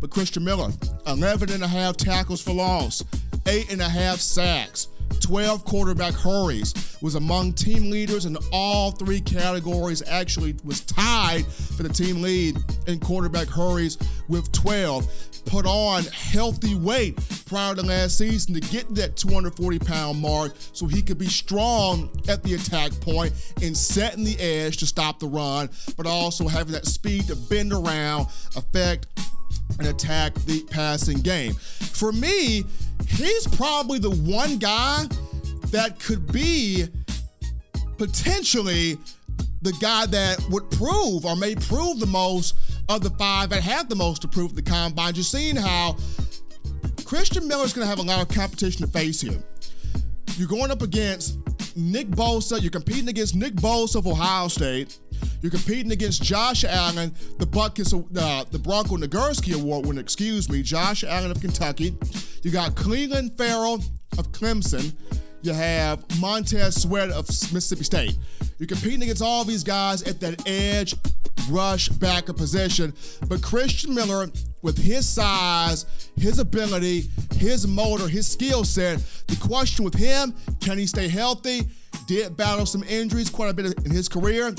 But 0.00 0.10
Christian 0.10 0.44
Miller, 0.44 0.70
11 1.06 1.50
and 1.52 1.62
a 1.62 1.68
half 1.68 1.96
tackles 1.96 2.42
for 2.42 2.52
loss, 2.52 3.02
eight 3.46 3.72
and 3.72 3.80
a 3.80 3.88
half 3.88 4.18
sacks, 4.18 4.88
12 5.20 5.64
quarterback 5.64 6.14
hurries, 6.14 6.96
was 7.00 7.14
among 7.14 7.52
team 7.52 7.90
leaders 7.90 8.26
in 8.26 8.36
all 8.52 8.90
three 8.90 9.20
categories, 9.20 10.02
actually 10.08 10.54
was 10.64 10.80
tied 10.80 11.46
for 11.46 11.82
the 11.82 11.88
team 11.88 12.22
lead 12.22 12.56
in 12.86 13.00
quarterback 13.00 13.48
hurries 13.48 13.98
with 14.28 14.50
12. 14.52 15.08
Put 15.46 15.66
on 15.66 16.04
healthy 16.04 16.74
weight 16.74 17.18
prior 17.46 17.74
to 17.74 17.82
last 17.82 18.18
season 18.18 18.54
to 18.54 18.60
get 18.60 18.94
that 18.94 19.16
240 19.16 19.78
pound 19.78 20.20
mark 20.20 20.54
so 20.72 20.86
he 20.86 21.02
could 21.02 21.18
be 21.18 21.28
strong 21.28 22.10
at 22.28 22.42
the 22.42 22.54
attack 22.54 22.92
point 23.00 23.32
and 23.62 23.76
setting 23.76 24.24
the 24.24 24.38
edge 24.38 24.76
to 24.78 24.86
stop 24.86 25.18
the 25.18 25.26
run, 25.26 25.68
but 25.96 26.06
also 26.06 26.46
having 26.46 26.72
that 26.72 26.86
speed 26.86 27.26
to 27.28 27.36
bend 27.36 27.72
around, 27.72 28.26
affect 28.54 29.06
and 29.78 29.88
attack 29.88 30.34
the 30.46 30.62
passing 30.70 31.18
game. 31.20 31.54
For 31.54 32.12
me, 32.12 32.64
he's 33.10 33.46
probably 33.46 33.98
the 33.98 34.10
one 34.10 34.58
guy 34.58 35.04
that 35.68 35.98
could 36.00 36.30
be 36.32 36.86
potentially 37.98 38.98
the 39.62 39.72
guy 39.80 40.06
that 40.06 40.42
would 40.48 40.70
prove 40.70 41.24
or 41.26 41.36
may 41.36 41.54
prove 41.54 42.00
the 42.00 42.06
most 42.06 42.54
of 42.88 43.02
the 43.02 43.10
five 43.10 43.50
that 43.50 43.62
have 43.62 43.88
the 43.88 43.94
most 43.94 44.22
to 44.22 44.28
prove 44.28 44.54
the 44.54 44.62
combine. 44.62 45.12
Just 45.12 45.30
seeing 45.30 45.56
how 45.56 45.96
Christian 47.04 47.46
Miller's 47.46 47.72
going 47.72 47.84
to 47.84 47.88
have 47.88 47.98
a 47.98 48.02
lot 48.02 48.22
of 48.22 48.34
competition 48.34 48.86
to 48.86 48.90
face 48.90 49.20
here. 49.20 49.42
You're 50.36 50.48
going 50.48 50.70
up 50.70 50.82
against 50.82 51.38
Nick 51.76 52.08
Bosa. 52.08 52.60
You're 52.60 52.70
competing 52.70 53.08
against 53.08 53.34
Nick 53.34 53.54
Bosa 53.54 53.96
of 53.96 54.06
Ohio 54.06 54.48
State. 54.48 54.98
You're 55.40 55.50
competing 55.50 55.92
against 55.92 56.22
Josh 56.22 56.64
Allen, 56.64 57.14
the 57.38 57.46
Butkus, 57.46 57.94
uh, 57.94 58.44
the 58.50 58.58
Bronco 58.58 58.96
Nagurski 58.96 59.54
Award 59.54 59.86
winner, 59.86 60.00
excuse 60.00 60.50
me, 60.50 60.62
Josh 60.62 61.02
Allen 61.04 61.30
of 61.30 61.40
Kentucky. 61.40 61.96
You 62.42 62.50
got 62.50 62.74
Clelin 62.74 63.34
Ferrell 63.36 63.82
of 64.18 64.32
Clemson. 64.32 64.92
You 65.42 65.54
have 65.54 66.04
Montez 66.20 66.82
Sweat 66.82 67.10
of 67.10 67.26
Mississippi 67.26 67.84
State. 67.84 68.18
You're 68.58 68.66
competing 68.66 69.02
against 69.02 69.22
all 69.22 69.44
these 69.44 69.64
guys 69.64 70.02
at 70.02 70.20
that 70.20 70.46
edge 70.46 70.94
rush 71.48 71.88
backer 71.88 72.34
position. 72.34 72.92
But 73.26 73.42
Christian 73.42 73.94
Miller, 73.94 74.28
with 74.60 74.76
his 74.76 75.08
size, 75.08 75.86
his 76.16 76.38
ability, 76.38 77.08
his 77.36 77.66
motor, 77.66 78.06
his 78.08 78.28
skill 78.28 78.64
set, 78.64 78.98
the 79.26 79.36
question 79.36 79.84
with 79.84 79.94
him, 79.94 80.34
can 80.60 80.76
he 80.76 80.86
stay 80.86 81.08
healthy? 81.08 81.62
Did 82.06 82.36
battle 82.36 82.66
some 82.66 82.82
injuries 82.84 83.30
quite 83.30 83.48
a 83.48 83.54
bit 83.54 83.74
in 83.84 83.90
his 83.90 84.08
career. 84.08 84.54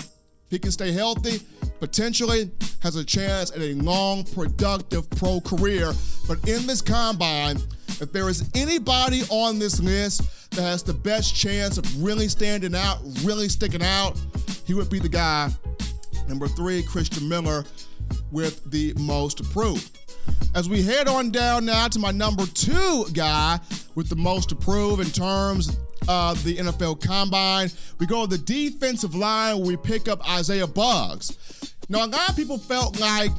He 0.52 0.60
can 0.60 0.72
stay 0.72 0.92
healthy, 0.92 1.42
potentially 1.80 2.52
has 2.82 2.98
a 2.98 3.06
chance 3.06 3.52
at 3.52 3.62
a 3.62 3.74
long, 3.76 4.26
productive 4.26 5.10
pro 5.12 5.40
career. 5.40 5.94
But 6.28 6.46
in 6.48 6.68
this 6.68 6.82
combine, 6.82 7.56
if 8.02 8.12
there 8.12 8.28
is 8.28 8.50
anybody 8.54 9.22
on 9.30 9.60
this 9.60 9.80
list 9.80 10.52
that 10.52 10.62
has 10.64 10.84
the 10.84 10.94
best 10.94 11.34
chance 11.34 11.78
of 11.78 12.04
really 12.04 12.28
standing 12.28 12.76
out, 12.76 13.00
really 13.24 13.48
sticking 13.48 13.82
out, 13.82 14.20
he 14.66 14.74
would 14.74 14.90
be 14.90 15.00
the 15.00 15.08
guy. 15.08 15.50
Number 16.28 16.50
three, 16.50 16.84
Christian 16.84 17.30
Miller 17.30 17.64
with 18.32 18.70
the 18.72 18.94
most 18.98 19.40
approved. 19.40 19.98
As 20.54 20.68
we 20.68 20.82
head 20.84 21.08
on 21.08 21.32
down 21.32 21.66
now 21.66 21.88
to 21.88 22.00
my 22.00 22.12
number 22.12 22.46
two 22.46 23.06
guy 23.14 23.60
with 23.96 24.10
the 24.10 24.16
most 24.16 24.52
approved 24.52 25.02
in 25.02 25.10
terms 25.10 25.78
of 26.08 26.44
the 26.44 26.58
NFL 26.58 27.02
Combine, 27.02 27.70
we 28.00 28.06
go 28.06 28.26
to 28.26 28.38
the 28.38 28.44
defensive 28.44 29.16
line 29.16 29.58
where 29.58 29.68
we 29.68 29.78
pick 29.78 30.08
up 30.08 30.28
Isaiah 30.30 30.68
Buggs. 30.68 31.38
Now, 31.90 32.06
a 32.06 32.08
lot 32.08 32.30
of 32.30 32.36
people 32.36 32.58
felt 32.58 33.00
like 33.00 33.32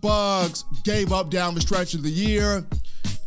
Buggs 0.00 0.64
gave 0.84 1.12
up 1.12 1.30
down 1.30 1.54
the 1.54 1.60
stretch 1.60 1.94
of 1.94 2.02
the 2.02 2.10
year, 2.10 2.64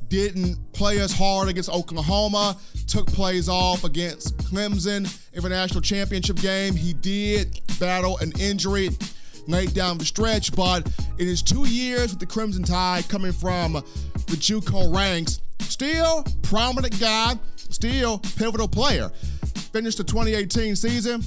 didn't 0.10 0.58
play 0.74 1.00
as 1.00 1.13
hard 1.13 1.48
against 1.48 1.70
Oklahoma, 1.70 2.58
took 2.88 3.08
plays 3.08 3.48
off 3.48 3.84
against 3.84 4.38
Clemson 4.38 5.08
in 5.34 5.44
the 5.44 5.50
national 5.50 5.82
championship 5.82 6.38
game. 6.38 6.75
He 6.75 6.94
did 6.94 7.60
battle 7.79 8.18
an 8.18 8.34
injury 8.39 8.89
late 9.48 9.74
down 9.74 9.98
the 9.98 10.05
stretch, 10.05 10.55
but 10.55 10.88
in 11.17 11.27
his 11.27 11.41
two 11.41 11.67
years 11.67 12.12
with 12.12 12.19
the 12.19 12.25
Crimson 12.25 12.63
Tide 12.63 13.08
coming 13.10 13.31
from 13.31 13.74
the 13.74 14.36
JUCO 14.36 14.96
ranks, 14.96 15.41
still 15.60 16.24
prominent 16.43 17.00
guy, 17.00 17.36
still 17.55 18.19
pivotal 18.38 18.67
player. 18.67 19.10
Finished 19.72 19.98
the 19.98 20.03
2018 20.03 20.75
season 20.75 21.24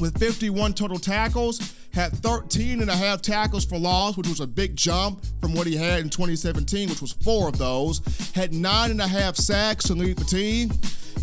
with 0.00 0.18
51 0.18 0.74
total 0.74 0.98
tackles, 0.98 1.74
had 1.92 2.12
13 2.12 2.80
and 2.80 2.90
a 2.90 2.96
half 2.96 3.22
tackles 3.22 3.64
for 3.64 3.78
loss, 3.78 4.16
which 4.16 4.28
was 4.28 4.40
a 4.40 4.46
big 4.46 4.76
jump 4.76 5.24
from 5.40 5.54
what 5.54 5.66
he 5.66 5.76
had 5.76 6.00
in 6.00 6.10
2017, 6.10 6.88
which 6.88 7.00
was 7.00 7.12
four 7.12 7.48
of 7.48 7.58
those, 7.58 8.00
had 8.34 8.52
nine 8.52 8.90
and 8.90 9.00
a 9.00 9.08
half 9.08 9.36
sacks 9.36 9.84
to 9.86 9.94
lead 9.94 10.16
the 10.16 10.24
team, 10.24 10.70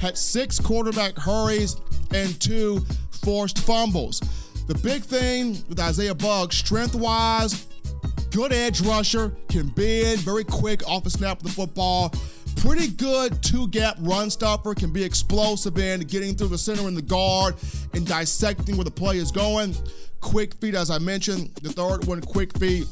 had 0.02 0.18
six 0.18 0.60
quarterback 0.60 1.18
hurries, 1.18 1.78
and 2.14 2.40
two 2.40 2.80
forced 3.24 3.60
fumbles. 3.60 4.22
The 4.68 4.76
big 4.76 5.04
thing 5.04 5.64
with 5.70 5.80
Isaiah 5.80 6.16
Buggs, 6.16 6.58
strength 6.58 6.96
wise, 6.96 7.68
good 8.32 8.52
edge 8.52 8.82
rusher, 8.82 9.32
can 9.48 9.68
bend 9.68 10.22
very 10.22 10.44
quick 10.44 10.88
off 10.88 11.04
the 11.04 11.10
snap 11.12 11.38
of 11.38 11.44
the 11.44 11.52
football. 11.52 12.12
Pretty 12.56 12.88
good 12.88 13.44
two 13.44 13.68
gap 13.68 13.96
run 14.00 14.32
stopper, 14.32 14.74
can 14.74 14.92
be 14.92 15.04
explosive 15.04 15.78
in 15.78 16.00
getting 16.02 16.36
through 16.36 16.48
the 16.48 16.58
center 16.58 16.88
and 16.88 16.98
the 16.98 17.04
guard 17.04 17.54
and 17.94 18.08
dissecting 18.08 18.76
where 18.76 18.86
the 18.86 18.92
play 18.92 19.18
is 19.18 19.32
going. 19.32 19.76
Quick 20.20 20.56
feet, 20.56 20.74
as 20.74 20.90
I 20.90 20.98
mentioned, 20.98 21.54
the 21.62 21.70
third 21.70 22.06
one, 22.06 22.22
quick 22.22 22.58
feet 22.58 22.88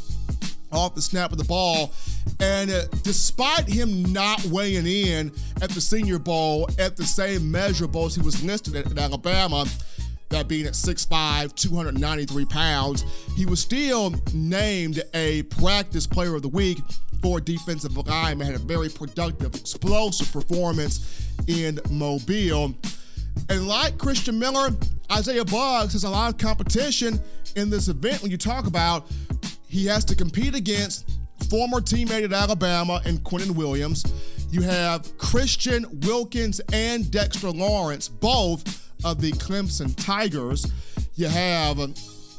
off 0.71 0.93
the 0.93 1.01
snap 1.01 1.31
of 1.31 1.39
the 1.39 1.43
ball. 1.43 1.91
And 2.39 2.69
uh, 2.69 2.83
despite 3.03 3.67
him 3.67 4.03
not 4.13 4.43
weighing 4.45 4.85
in 4.85 5.31
at 5.61 5.71
the 5.71 5.81
Senior 5.81 6.19
Bowl 6.19 6.69
at 6.77 6.97
the 6.97 7.03
same 7.03 7.41
measurables 7.41 8.15
he 8.15 8.21
was 8.21 8.43
listed 8.43 8.75
at, 8.75 8.91
at 8.91 8.97
Alabama, 8.97 9.65
that 10.33 10.47
being 10.47 10.65
at 10.65 10.73
6'5, 10.73 11.55
293 11.55 12.45
pounds, 12.45 13.05
he 13.35 13.45
was 13.45 13.59
still 13.59 14.13
named 14.33 15.01
a 15.13 15.43
practice 15.43 16.07
player 16.07 16.35
of 16.35 16.41
the 16.41 16.49
week 16.49 16.79
for 17.21 17.39
defensive 17.39 17.95
lineman. 17.95 18.47
Had 18.47 18.55
a 18.55 18.59
very 18.59 18.89
productive, 18.89 19.55
explosive 19.55 20.31
performance 20.31 21.29
in 21.47 21.79
Mobile. 21.89 22.73
And 23.49 23.67
like 23.67 23.97
Christian 23.97 24.39
Miller, 24.39 24.69
Isaiah 25.11 25.45
Buggs 25.45 25.93
has 25.93 26.03
a 26.03 26.09
lot 26.09 26.31
of 26.31 26.39
competition 26.39 27.19
in 27.55 27.69
this 27.69 27.87
event 27.87 28.21
when 28.21 28.31
you 28.31 28.37
talk 28.37 28.65
about 28.65 29.05
he 29.67 29.85
has 29.85 30.03
to 30.05 30.15
compete 30.15 30.55
against 30.55 31.09
former 31.49 31.79
teammate 31.79 32.23
at 32.23 32.33
Alabama 32.33 33.01
and 33.05 33.19
Quinnen 33.23 33.51
Williams. 33.51 34.03
You 34.49 34.61
have 34.61 35.17
Christian 35.17 35.85
Wilkins 36.01 36.59
and 36.71 37.09
Dexter 37.11 37.51
Lawrence, 37.51 38.07
both 38.07 38.82
of 39.03 39.21
the 39.21 39.31
Clemson 39.33 39.93
Tigers. 39.95 40.71
You 41.15 41.27
have 41.27 41.79
uh, 41.79 41.87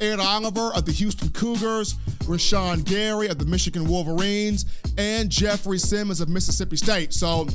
Ed 0.00 0.18
Oliver 0.18 0.72
of 0.74 0.84
the 0.84 0.92
Houston 0.92 1.30
Cougars, 1.30 1.94
Rashan 2.24 2.84
Gary 2.84 3.28
of 3.28 3.38
the 3.38 3.46
Michigan 3.46 3.86
Wolverines, 3.86 4.64
and 4.98 5.30
Jeffrey 5.30 5.78
Simmons 5.78 6.20
of 6.20 6.28
Mississippi 6.28 6.76
State. 6.76 7.12
So 7.12 7.46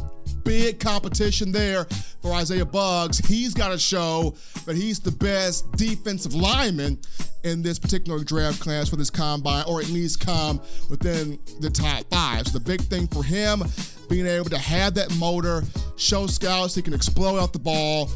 big 0.43 0.79
competition 0.79 1.51
there 1.51 1.85
for 2.21 2.33
Isaiah 2.33 2.65
Buggs. 2.65 3.19
He's 3.19 3.53
got 3.53 3.69
to 3.69 3.77
show 3.77 4.35
that 4.65 4.75
he's 4.75 4.99
the 4.99 5.11
best 5.11 5.71
defensive 5.73 6.33
lineman 6.33 6.99
in 7.43 7.61
this 7.61 7.79
particular 7.79 8.23
draft 8.23 8.59
class 8.59 8.89
for 8.89 8.95
this 8.95 9.09
combine, 9.09 9.63
or 9.67 9.79
at 9.79 9.89
least 9.89 10.19
come 10.19 10.61
within 10.89 11.39
the 11.59 11.69
top 11.69 12.03
five. 12.09 12.47
So 12.47 12.57
the 12.57 12.65
big 12.65 12.81
thing 12.81 13.07
for 13.07 13.23
him, 13.23 13.63
being 14.09 14.27
able 14.27 14.49
to 14.49 14.57
have 14.57 14.95
that 14.95 15.15
motor, 15.17 15.63
show 15.97 16.27
scouts 16.27 16.75
he 16.75 16.81
can 16.81 16.93
explode 16.93 17.37
off 17.37 17.51
the 17.51 17.59
ball, 17.59 18.09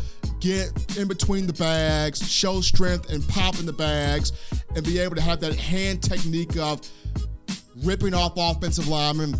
get 0.43 0.97
in 0.97 1.07
between 1.07 1.47
the 1.47 1.53
bags, 1.53 2.29
show 2.29 2.59
strength 2.59 3.09
and 3.09 3.25
pop 3.29 3.57
in 3.59 3.65
the 3.65 3.71
bags, 3.73 4.33
and 4.75 4.85
be 4.85 4.99
able 4.99 5.15
to 5.15 5.21
have 5.21 5.39
that 5.39 5.55
hand 5.55 6.03
technique 6.03 6.57
of 6.57 6.81
ripping 7.77 8.13
off 8.13 8.33
offensive 8.35 8.89
linemen, 8.89 9.33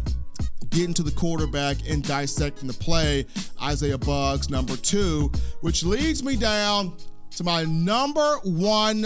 getting 0.69 0.93
to 0.93 1.03
the 1.03 1.11
quarterback 1.11 1.75
and 1.89 2.03
dissecting 2.03 2.69
the 2.69 2.73
play. 2.73 3.25
Isaiah 3.61 3.97
Buggs, 3.97 4.49
number 4.49 4.77
two, 4.77 5.29
which 5.59 5.83
leads 5.83 6.23
me 6.23 6.37
down 6.37 6.95
to 7.31 7.43
my 7.43 7.65
number 7.65 8.37
one 8.45 9.05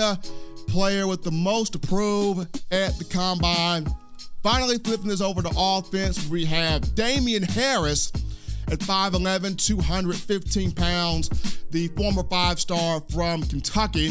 player 0.68 1.08
with 1.08 1.24
the 1.24 1.32
most 1.32 1.74
to 1.74 1.80
prove 1.80 2.42
at 2.72 2.96
the 3.00 3.08
combine. 3.10 3.88
Finally, 4.44 4.78
flipping 4.78 5.08
this 5.08 5.22
over 5.22 5.42
to 5.42 5.52
offense, 5.58 6.30
we 6.30 6.46
have 6.46 6.94
Damien 6.94 7.42
Harris 7.42 8.12
at 8.72 8.80
5'11, 8.80 9.58
215 9.58 10.72
pounds, 10.72 11.30
the 11.72 11.88
former 11.90 12.24
five 12.24 12.60
star 12.60 13.02
from 13.14 13.44
Kentucky. 13.44 14.10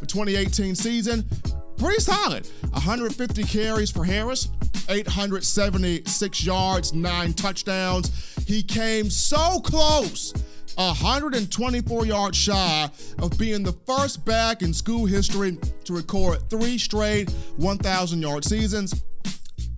The 0.00 0.06
2018 0.06 0.74
season, 0.74 1.28
pretty 1.76 2.00
solid. 2.00 2.48
150 2.70 3.42
carries 3.44 3.90
for 3.90 4.04
Harris, 4.04 4.48
876 4.88 6.44
yards, 6.44 6.92
nine 6.92 7.32
touchdowns. 7.32 8.34
He 8.46 8.62
came 8.62 9.10
so 9.10 9.60
close. 9.60 10.32
124 10.76 12.06
yards 12.06 12.36
shy 12.36 12.90
of 13.18 13.38
being 13.38 13.62
the 13.62 13.72
first 13.86 14.24
back 14.26 14.60
in 14.60 14.74
school 14.74 15.06
history 15.06 15.56
to 15.84 15.94
record 15.94 16.50
three 16.50 16.76
straight 16.76 17.30
1,000 17.56 18.20
yard 18.20 18.44
seasons 18.44 19.02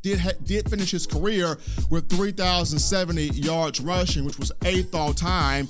did 0.08 0.20
ha- 0.20 0.30
did 0.42 0.70
finish 0.70 0.90
his 0.90 1.06
career 1.06 1.58
with 1.90 2.08
3,070 2.08 3.24
yards 3.28 3.80
rushing, 3.80 4.24
which 4.24 4.38
was 4.38 4.50
eighth 4.64 4.94
all 4.94 5.12
time. 5.12 5.68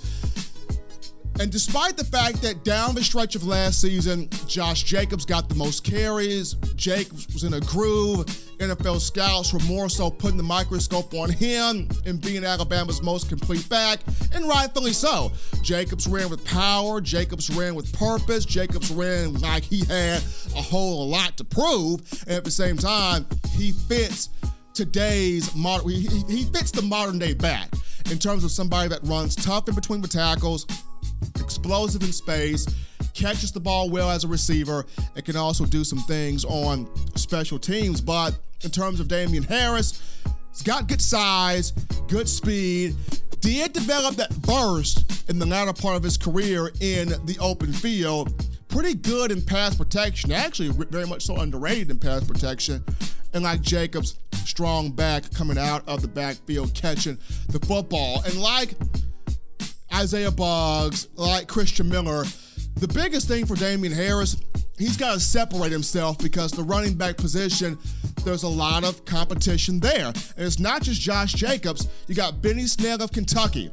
And 1.40 1.52
despite 1.52 1.97
the 1.97 2.04
fact 2.04 2.42
that 2.42 2.64
down 2.64 2.97
the 2.97 3.02
stretch 3.04 3.37
of 3.37 3.47
last 3.47 3.80
season, 3.80 4.28
Josh 4.49 4.83
Jacobs 4.83 5.25
got 5.25 5.49
the 5.49 5.54
most 5.54 5.85
carries, 5.85 6.54
Jacobs 6.75 7.33
was 7.33 7.45
in 7.45 7.54
a 7.54 7.61
groove. 7.61 8.26
NFL 8.59 9.00
scouts 9.00 9.52
were 9.52 9.61
more 9.61 9.88
so 9.88 10.11
putting 10.11 10.37
the 10.37 10.42
microscope 10.42 11.14
on 11.14 11.30
him 11.30 11.88
and 12.07 12.21
being 12.21 12.45
Alabama's 12.45 13.02
most 13.02 13.28
complete 13.28 13.68
back, 13.68 14.00
and 14.35 14.49
rightfully 14.49 14.92
so. 14.92 15.30
Jacobs 15.62 16.09
ran 16.09 16.28
with 16.28 16.45
power, 16.45 17.00
Jacobs 17.00 17.49
ran 17.50 17.76
with 17.76 17.92
purpose, 17.97 18.45
Jacobs 18.45 18.90
ran 18.90 19.35
like 19.35 19.62
he 19.62 19.85
had 19.85 20.21
a 20.57 20.62
whole 20.62 21.09
lot 21.09 21.37
to 21.37 21.45
prove, 21.45 22.00
and 22.26 22.37
at 22.37 22.45
the 22.45 22.50
same 22.50 22.76
time, 22.76 23.25
he 23.52 23.71
fits 23.71 24.30
today's 24.75 25.54
modern, 25.54 25.90
he, 25.90 26.09
he 26.28 26.45
fits 26.47 26.73
the 26.73 26.83
modern 26.83 27.21
day 27.21 27.35
back 27.35 27.68
in 28.11 28.18
terms 28.18 28.42
of 28.42 28.50
somebody 28.50 28.88
that 28.88 29.00
runs 29.04 29.37
tough 29.37 29.68
in 29.68 29.75
between 29.75 30.00
the 30.00 30.09
tackles, 30.09 30.66
explosive 31.69 32.03
in 32.03 32.13
space, 32.13 32.67
catches 33.13 33.53
the 33.53 33.61
ball 33.61 33.91
well 33.91 34.11
as 34.11 34.25
a 34.25 34.29
receiver, 34.29 34.87
and 35.15 35.23
can 35.23 35.37
also 35.37 35.67
do 35.67 35.85
some 35.85 35.99
things 35.99 36.43
on 36.47 36.89
special 37.15 37.59
teams. 37.59 38.01
But 38.01 38.39
in 38.65 38.71
terms 38.71 39.01
of 39.01 39.09
Damien 39.09 39.43
Harris, 39.43 40.19
he's 40.49 40.62
got 40.62 40.88
good 40.88 41.03
size, 41.03 41.73
good 42.09 42.27
speed, 42.27 42.97
did 43.40 43.75
develop 43.75 44.16
that 44.16 44.35
burst 44.40 45.29
in 45.29 45.38
the 45.38 45.45
latter 45.45 45.75
part 45.75 45.95
of 45.95 46.03
his 46.03 46.16
career 46.16 46.73
in 46.81 47.09
the 47.27 47.37
open 47.38 47.71
field. 47.71 48.33
Pretty 48.69 48.95
good 48.95 49.31
in 49.31 49.42
pass 49.42 49.77
protection, 49.77 50.33
actually, 50.33 50.71
very 50.71 51.07
much 51.07 51.27
so 51.27 51.37
underrated 51.37 51.90
in 51.90 51.99
pass 51.99 52.25
protection. 52.25 52.83
And 53.35 53.45
like 53.45 53.61
Jacobs, 53.61 54.19
strong 54.33 54.90
back 54.90 55.31
coming 55.35 55.59
out 55.59 55.87
of 55.87 56.01
the 56.01 56.09
backfield, 56.09 56.73
catching 56.73 57.19
the 57.51 57.59
football. 57.59 58.23
And 58.25 58.40
like 58.40 58.75
Isaiah 59.99 60.31
Buggs, 60.31 61.09
like 61.17 61.49
Christian 61.49 61.89
Miller. 61.89 62.23
The 62.77 62.87
biggest 62.87 63.27
thing 63.27 63.47
for 63.47 63.57
Damien 63.57 63.93
Harris, 63.93 64.37
he's 64.79 64.97
got 64.97 65.15
to 65.15 65.21
separate 65.21 65.73
himself 65.73 66.19
because 66.19 66.53
the 66.53 66.63
running 66.63 66.95
back 66.95 67.17
position, 67.17 67.77
there's 68.25 68.45
a 68.45 68.49
lot 68.49 68.85
of 68.85 69.05
competition 69.05 69.81
there. 69.81 70.07
And 70.07 70.47
it's 70.47 70.61
not 70.61 70.83
just 70.83 71.01
Josh 71.01 71.33
Jacobs. 71.33 71.89
You 72.07 72.15
got 72.15 72.41
Benny 72.41 72.67
Snell 72.67 73.03
of 73.03 73.11
Kentucky. 73.11 73.73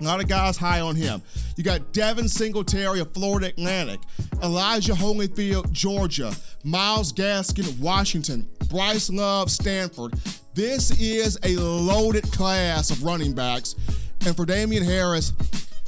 A 0.00 0.04
lot 0.04 0.20
of 0.20 0.28
guys 0.28 0.56
high 0.56 0.78
on 0.78 0.94
him. 0.94 1.20
You 1.56 1.64
got 1.64 1.92
Devin 1.92 2.28
Singletary 2.28 3.00
of 3.00 3.12
Florida 3.12 3.48
Atlantic, 3.48 3.98
Elijah 4.44 4.92
Holyfield, 4.92 5.72
Georgia, 5.72 6.32
Myles 6.62 7.12
Gaskin, 7.12 7.76
Washington, 7.80 8.48
Bryce 8.70 9.10
Love, 9.10 9.50
Stanford. 9.50 10.14
This 10.54 10.92
is 11.00 11.36
a 11.42 11.56
loaded 11.56 12.30
class 12.30 12.92
of 12.92 13.02
running 13.02 13.34
backs. 13.34 13.74
And 14.26 14.36
for 14.36 14.44
Damien 14.44 14.84
Harris, 14.84 15.32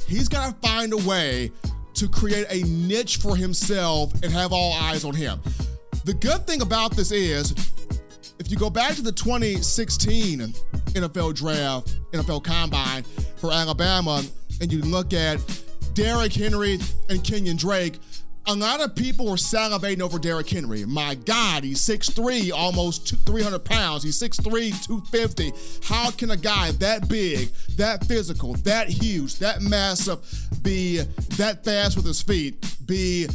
he's 0.07 0.27
got 0.27 0.61
to 0.61 0.67
find 0.67 0.93
a 0.93 0.97
way 0.97 1.51
to 1.93 2.07
create 2.07 2.47
a 2.49 2.63
niche 2.67 3.17
for 3.17 3.35
himself 3.35 4.13
and 4.23 4.31
have 4.31 4.51
all 4.51 4.73
eyes 4.73 5.05
on 5.05 5.13
him. 5.13 5.39
The 6.05 6.13
good 6.13 6.47
thing 6.47 6.61
about 6.61 6.95
this 6.95 7.11
is, 7.11 7.51
if 8.39 8.49
you 8.49 8.57
go 8.57 8.69
back 8.69 8.95
to 8.95 9.01
the 9.01 9.11
2016 9.11 10.39
NFL 10.39 11.35
draft, 11.35 11.95
NFL 12.11 12.43
combine 12.43 13.03
for 13.37 13.51
Alabama, 13.51 14.23
and 14.61 14.71
you 14.71 14.81
look 14.81 15.13
at 15.13 15.39
Derrick 15.93 16.33
Henry 16.33 16.79
and 17.09 17.23
Kenyon 17.23 17.57
Drake, 17.57 17.99
a 18.47 18.55
lot 18.55 18.81
of 18.81 18.95
people 18.95 19.27
were 19.27 19.37
salivating 19.37 20.01
over 20.01 20.17
Derrick 20.17 20.49
Henry. 20.49 20.83
My 20.85 21.15
God, 21.15 21.63
he's 21.63 21.79
6'3, 21.79 22.51
almost 22.51 23.15
300 23.25 23.63
pounds. 23.63 24.03
He's 24.03 24.19
6'3, 24.19 24.85
250. 24.87 25.53
How 25.83 26.11
can 26.11 26.31
a 26.31 26.37
guy 26.37 26.71
that 26.73 27.07
big, 27.07 27.49
that 27.77 28.05
physical, 28.05 28.53
that 28.55 28.89
huge, 28.89 29.37
that 29.39 29.61
massive 29.61 30.19
be 30.63 30.97
that 31.37 31.63
fast 31.63 31.95
with 31.95 32.05
his 32.05 32.21
feet, 32.21 32.75
be 32.85 33.27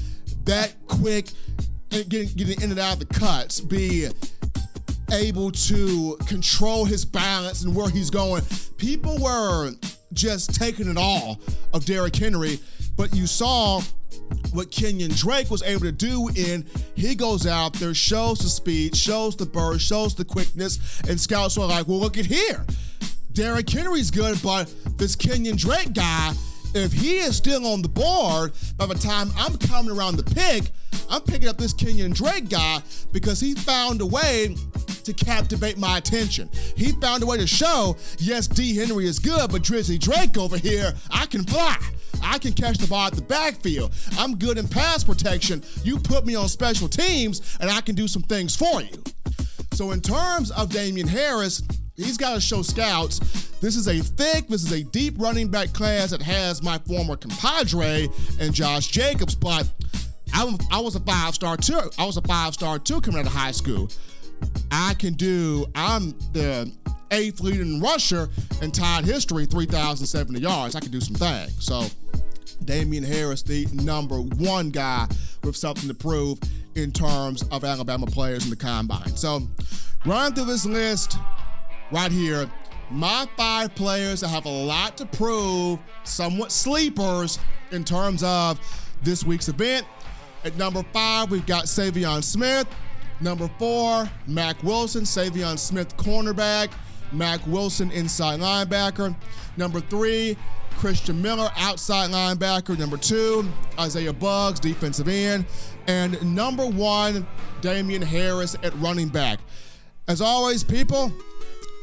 that 0.45 0.75
quick 0.89 1.27
getting, 1.91 2.29
getting 2.37 2.61
in 2.63 2.71
and 2.71 2.81
out 2.81 2.95
of 2.95 3.09
the 3.09 3.15
cuts, 3.15 3.61
be 3.61 4.09
able 5.13 5.53
to 5.53 6.17
control 6.27 6.85
his 6.85 7.05
balance 7.05 7.63
and 7.63 7.75
where 7.75 7.89
he's 7.89 8.11
going? 8.11 8.43
People 8.77 9.17
were 9.23 9.71
just 10.13 10.55
taking 10.55 10.89
it 10.89 10.97
all 10.97 11.41
of 11.73 11.85
Derrick 11.85 12.17
Henry, 12.17 12.59
but 12.97 13.15
you 13.15 13.27
saw 13.27 13.81
what 14.53 14.71
Kenyon 14.71 15.11
Drake 15.15 15.51
was 15.51 15.63
able 15.63 15.83
to 15.83 15.93
do 15.93 16.29
in 16.35 16.67
he 16.95 17.15
goes 17.15 17.47
out 17.47 17.75
there, 17.75 17.95
shows 17.95 18.39
the 18.39 18.49
speed, 18.49 18.97
shows 18.97 19.37
the 19.37 19.47
burst, 19.47 19.87
shows 19.87 20.15
the 20.15 20.25
quickness, 20.25 21.01
and 21.09 21.21
scouts 21.21 21.59
are 21.59 21.67
like, 21.67 21.87
well, 21.87 21.99
look 21.99 22.17
at 22.19 22.27
here. 22.27 22.65
Derrick 23.33 23.69
Henry's 23.69 24.11
good, 24.11 24.41
but 24.43 24.73
this 24.97 25.15
Kenyon 25.15 25.57
Drake 25.57 25.93
guy, 25.93 26.33
if 26.75 26.93
he 26.93 27.19
is 27.19 27.37
still 27.37 27.67
on 27.67 27.83
the 27.83 27.89
board 27.89 28.53
by 28.77 28.87
the 28.87 28.95
time 28.95 29.31
I'm 29.37 29.57
coming 29.59 29.97
around 29.97 30.17
the 30.17 30.25
pick, 30.25 30.71
I'm 31.11 31.21
picking 31.21 31.49
up 31.49 31.59
this 31.59 31.73
Kenyon 31.73 32.13
Drake 32.13 32.49
guy 32.49 32.81
because 33.13 33.39
he 33.39 33.55
found 33.55 34.01
a 34.01 34.07
way 34.07 34.57
to 35.05 35.13
captivate 35.13 35.79
my 35.79 35.99
attention. 35.99 36.49
He 36.77 36.93
found 36.93 37.23
a 37.23 37.27
way 37.27 37.37
to 37.37 37.47
show, 37.47 37.97
yes, 38.19 38.47
D. 38.47 38.75
Henry 38.75 39.07
is 39.07 39.19
good, 39.19 39.51
but 39.51 39.63
Drizzy 39.63 40.01
Drake 40.01 40.37
over 40.37 40.57
here, 40.57 40.95
I 41.11 41.27
can 41.27 41.45
fly. 41.45 41.77
I 42.23 42.39
can 42.39 42.53
catch 42.53 42.79
the 42.79 42.87
ball 42.87 43.07
at 43.07 43.15
the 43.15 43.23
backfield. 43.23 43.93
I'm 44.19 44.37
good 44.37 44.59
in 44.59 44.69
pass 44.69 45.05
protection. 45.05 45.63
You 45.83 45.99
put 45.99 46.27
me 46.27 46.35
on 46.35 46.49
special 46.49 46.89
teams, 46.89 47.57
and 47.61 47.71
I 47.71 47.81
can 47.81 47.95
do 47.95 48.09
some 48.09 48.23
things 48.23 48.55
for 48.55 48.83
you. 48.83 49.03
So, 49.73 49.91
in 49.91 50.01
terms 50.01 50.51
of 50.53 50.71
Damien 50.71 51.09
Harris, 51.09 51.63
he's 51.97 52.17
got 52.17 52.35
to 52.35 52.41
show 52.41 52.63
scouts 52.63 53.21
this 53.61 53.77
is 53.77 53.89
a 53.89 53.99
thick, 53.99 54.49
this 54.49 54.63
is 54.63 54.73
a 54.73 54.85
deep 54.85 55.15
running 55.19 55.49
back 55.49 55.73
class 55.73 56.11
that 56.11 56.21
has 56.21 56.63
my 56.63 56.79
former 56.81 57.17
compadre 57.17 58.09
and 58.39 58.53
Josh 58.55 58.89
Jacobs, 58.89 59.35
but 59.35 59.69
I, 60.35 60.57
I 60.71 60.81
was 60.81 60.95
a 60.95 61.01
five 61.01 61.35
star 61.35 61.57
too. 61.57 61.91
I 61.99 62.05
was 62.05 62.19
a 62.19 62.23
five 62.23 62.55
star 62.55 62.79
too 62.79 63.01
coming 63.01 63.21
out 63.21 63.27
of 63.27 63.33
high 63.33 63.53
school. 63.53 63.91
I 64.71 64.95
can 64.95 65.15
do, 65.15 65.67
I'm 65.75 66.11
the 66.33 66.71
eighth 67.11 67.41
leading 67.41 67.81
rusher 67.81 68.29
in 68.63 68.71
Tide 68.71 69.05
history, 69.05 69.47
3,070 69.47 70.41
yards. 70.41 70.75
I 70.75 70.81
can 70.81 70.91
do 70.91 71.01
some 71.01 71.15
things. 71.15 71.65
So, 71.65 71.85
Damien 72.65 73.05
Harris, 73.05 73.43
the 73.43 73.67
number 73.73 74.19
one 74.19 74.71
guy 74.71 75.07
with 75.45 75.57
something 75.57 75.89
to 75.89 75.95
prove 75.95 76.39
in 76.75 76.93
terms 76.93 77.43
of 77.51 77.65
Alabama 77.65 78.07
players 78.07 78.45
in 78.45 78.51
the 78.51 78.57
combine. 78.57 79.17
So, 79.17 79.43
run 80.05 80.35
through 80.35 80.47
this 80.47 80.67
list 80.67 81.19
right 81.91 82.11
here. 82.11 82.51
my 82.91 83.27
five 83.37 83.75
players 83.75 84.21
that 84.21 84.29
have 84.29 84.45
a 84.45 84.65
lot 84.65 84.97
to 84.97 85.07
prove, 85.07 85.81
somewhat 86.05 86.53
sleepers 86.53 87.39
in 87.73 87.83
terms 87.85 88.23
of 88.23 88.61
this 89.03 89.25
week's 89.25 89.49
event. 89.49 89.87
At 90.45 90.57
number 90.57 90.85
five, 90.93 91.31
we've 91.31 91.47
got 91.47 91.65
Saivion 91.65 92.23
Smith. 92.23 92.69
Number 93.21 93.51
four, 93.59 94.09
Mack 94.27 94.63
Wilson, 94.63 95.03
Saivion 95.03 95.59
Smith, 95.59 95.97
cornerback. 95.97 96.71
Mack 97.13 97.47
Wilson, 97.47 97.91
inside 97.91 98.41
linebacker. 98.41 99.15
Number 99.57 99.81
three, 99.81 100.37
Christian 100.77 101.21
Miller, 101.23 101.49
outside 101.57 102.11
linebacker. 102.11 102.79
Number 102.79 102.97
two, 102.97 103.49
Isaiah 103.79 104.13
Buggs, 104.13 104.61
defensive 104.61 105.09
end. 105.09 105.47
And 105.87 106.35
number 106.35 106.67
one, 106.67 107.27
Damien 107.61 108.03
Harris 108.03 108.57
at 108.63 108.75
running 108.79 109.09
back. 109.09 109.41
As 110.09 110.21
always, 110.21 110.63
people, 110.63 111.11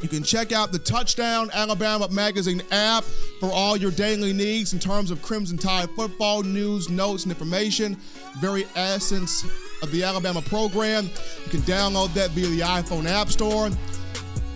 you 0.02 0.10
can 0.10 0.24
check 0.24 0.52
out 0.52 0.72
the 0.72 0.80
Touchdown 0.80 1.50
Alabama 1.54 2.10
Magazine 2.10 2.62
app 2.72 3.04
for 3.40 3.50
all 3.52 3.78
your 3.78 3.92
daily 3.92 4.34
needs 4.34 4.74
in 4.74 4.80
terms 4.80 5.12
of 5.12 5.22
Crimson 5.22 5.58
Tide 5.58 5.90
football 5.96 6.44
news, 6.44 6.90
notes, 6.90 7.24
and 7.24 7.32
information. 7.32 7.98
Very 8.40 8.66
essence 8.76 9.44
of 9.82 9.92
the 9.92 10.04
Alabama 10.04 10.42
program. 10.42 11.06
You 11.06 11.50
can 11.50 11.62
download 11.62 12.14
that 12.14 12.32
via 12.32 12.48
the 12.48 12.60
iPhone 12.60 13.06
App 13.06 13.30
Store. 13.30 13.70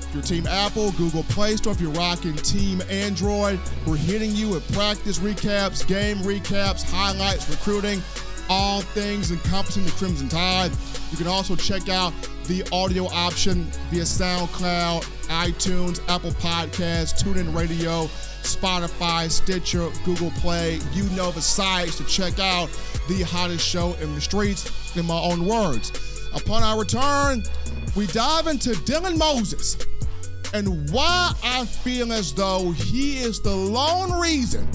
If 0.07 0.13
you're 0.13 0.23
Team 0.23 0.47
Apple, 0.47 0.93
Google 0.93 1.23
Play 1.23 1.57
Store. 1.57 1.73
If 1.73 1.81
you're 1.81 1.91
rocking 1.91 2.33
Team 2.35 2.81
Android, 2.89 3.59
we're 3.85 3.97
hitting 3.97 4.31
you 4.31 4.47
with 4.47 4.71
practice 4.71 5.19
recaps, 5.19 5.85
game 5.85 6.19
recaps, 6.19 6.89
highlights, 6.89 7.49
recruiting, 7.49 8.01
all 8.49 8.79
things 8.79 9.31
encompassing 9.31 9.83
the 9.83 9.91
Crimson 9.91 10.29
Tide. 10.29 10.71
You 11.11 11.17
can 11.17 11.27
also 11.27 11.57
check 11.57 11.89
out 11.89 12.13
the 12.45 12.65
audio 12.71 13.07
option 13.07 13.65
via 13.91 14.03
SoundCloud, 14.03 15.03
iTunes, 15.27 15.99
Apple 16.07 16.31
Podcasts, 16.31 17.21
TuneIn 17.21 17.53
Radio, 17.53 18.05
Spotify, 18.43 19.29
Stitcher, 19.29 19.89
Google 20.05 20.31
Play. 20.39 20.79
You 20.93 21.03
know 21.17 21.31
the 21.31 21.41
sites 21.41 21.97
to 21.97 22.05
check 22.05 22.39
out 22.39 22.67
the 23.09 23.23
hottest 23.23 23.67
show 23.67 23.93
in 23.95 24.15
the 24.15 24.21
streets, 24.21 24.95
in 24.95 25.05
my 25.05 25.19
own 25.19 25.45
words. 25.45 25.91
Upon 26.33 26.63
our 26.63 26.79
return, 26.79 27.43
we 27.97 28.07
dive 28.07 28.47
into 28.47 28.69
Dylan 28.69 29.17
Moses 29.17 29.75
and 30.53 30.89
why 30.91 31.33
I 31.43 31.65
feel 31.65 32.11
as 32.13 32.33
though 32.33 32.71
he 32.71 33.17
is 33.17 33.41
the 33.41 33.55
lone 33.55 34.19
reason 34.19 34.67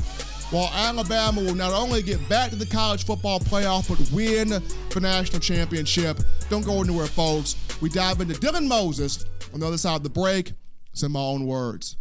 while 0.51 0.71
Alabama 0.75 1.41
will 1.41 1.55
not 1.55 1.73
only 1.73 2.03
get 2.03 2.27
back 2.29 2.51
to 2.51 2.57
the 2.57 2.67
college 2.67 3.07
football 3.07 3.41
playoff, 3.41 3.89
but 3.89 3.99
win 4.13 4.49
the 4.49 5.01
national 5.01 5.41
championship. 5.41 6.19
Don't 6.51 6.65
go 6.65 6.83
anywhere, 6.83 7.07
folks. 7.07 7.57
We 7.81 7.89
dive 7.89 8.21
into 8.21 8.35
Dylan 8.35 8.67
Moses 8.67 9.25
on 9.55 9.61
the 9.61 9.67
other 9.67 9.79
side 9.79 9.97
of 9.97 10.03
the 10.03 10.11
break. 10.11 10.53
It's 10.93 11.03
in 11.03 11.13
my 11.13 11.21
own 11.21 11.47
words. 11.47 11.97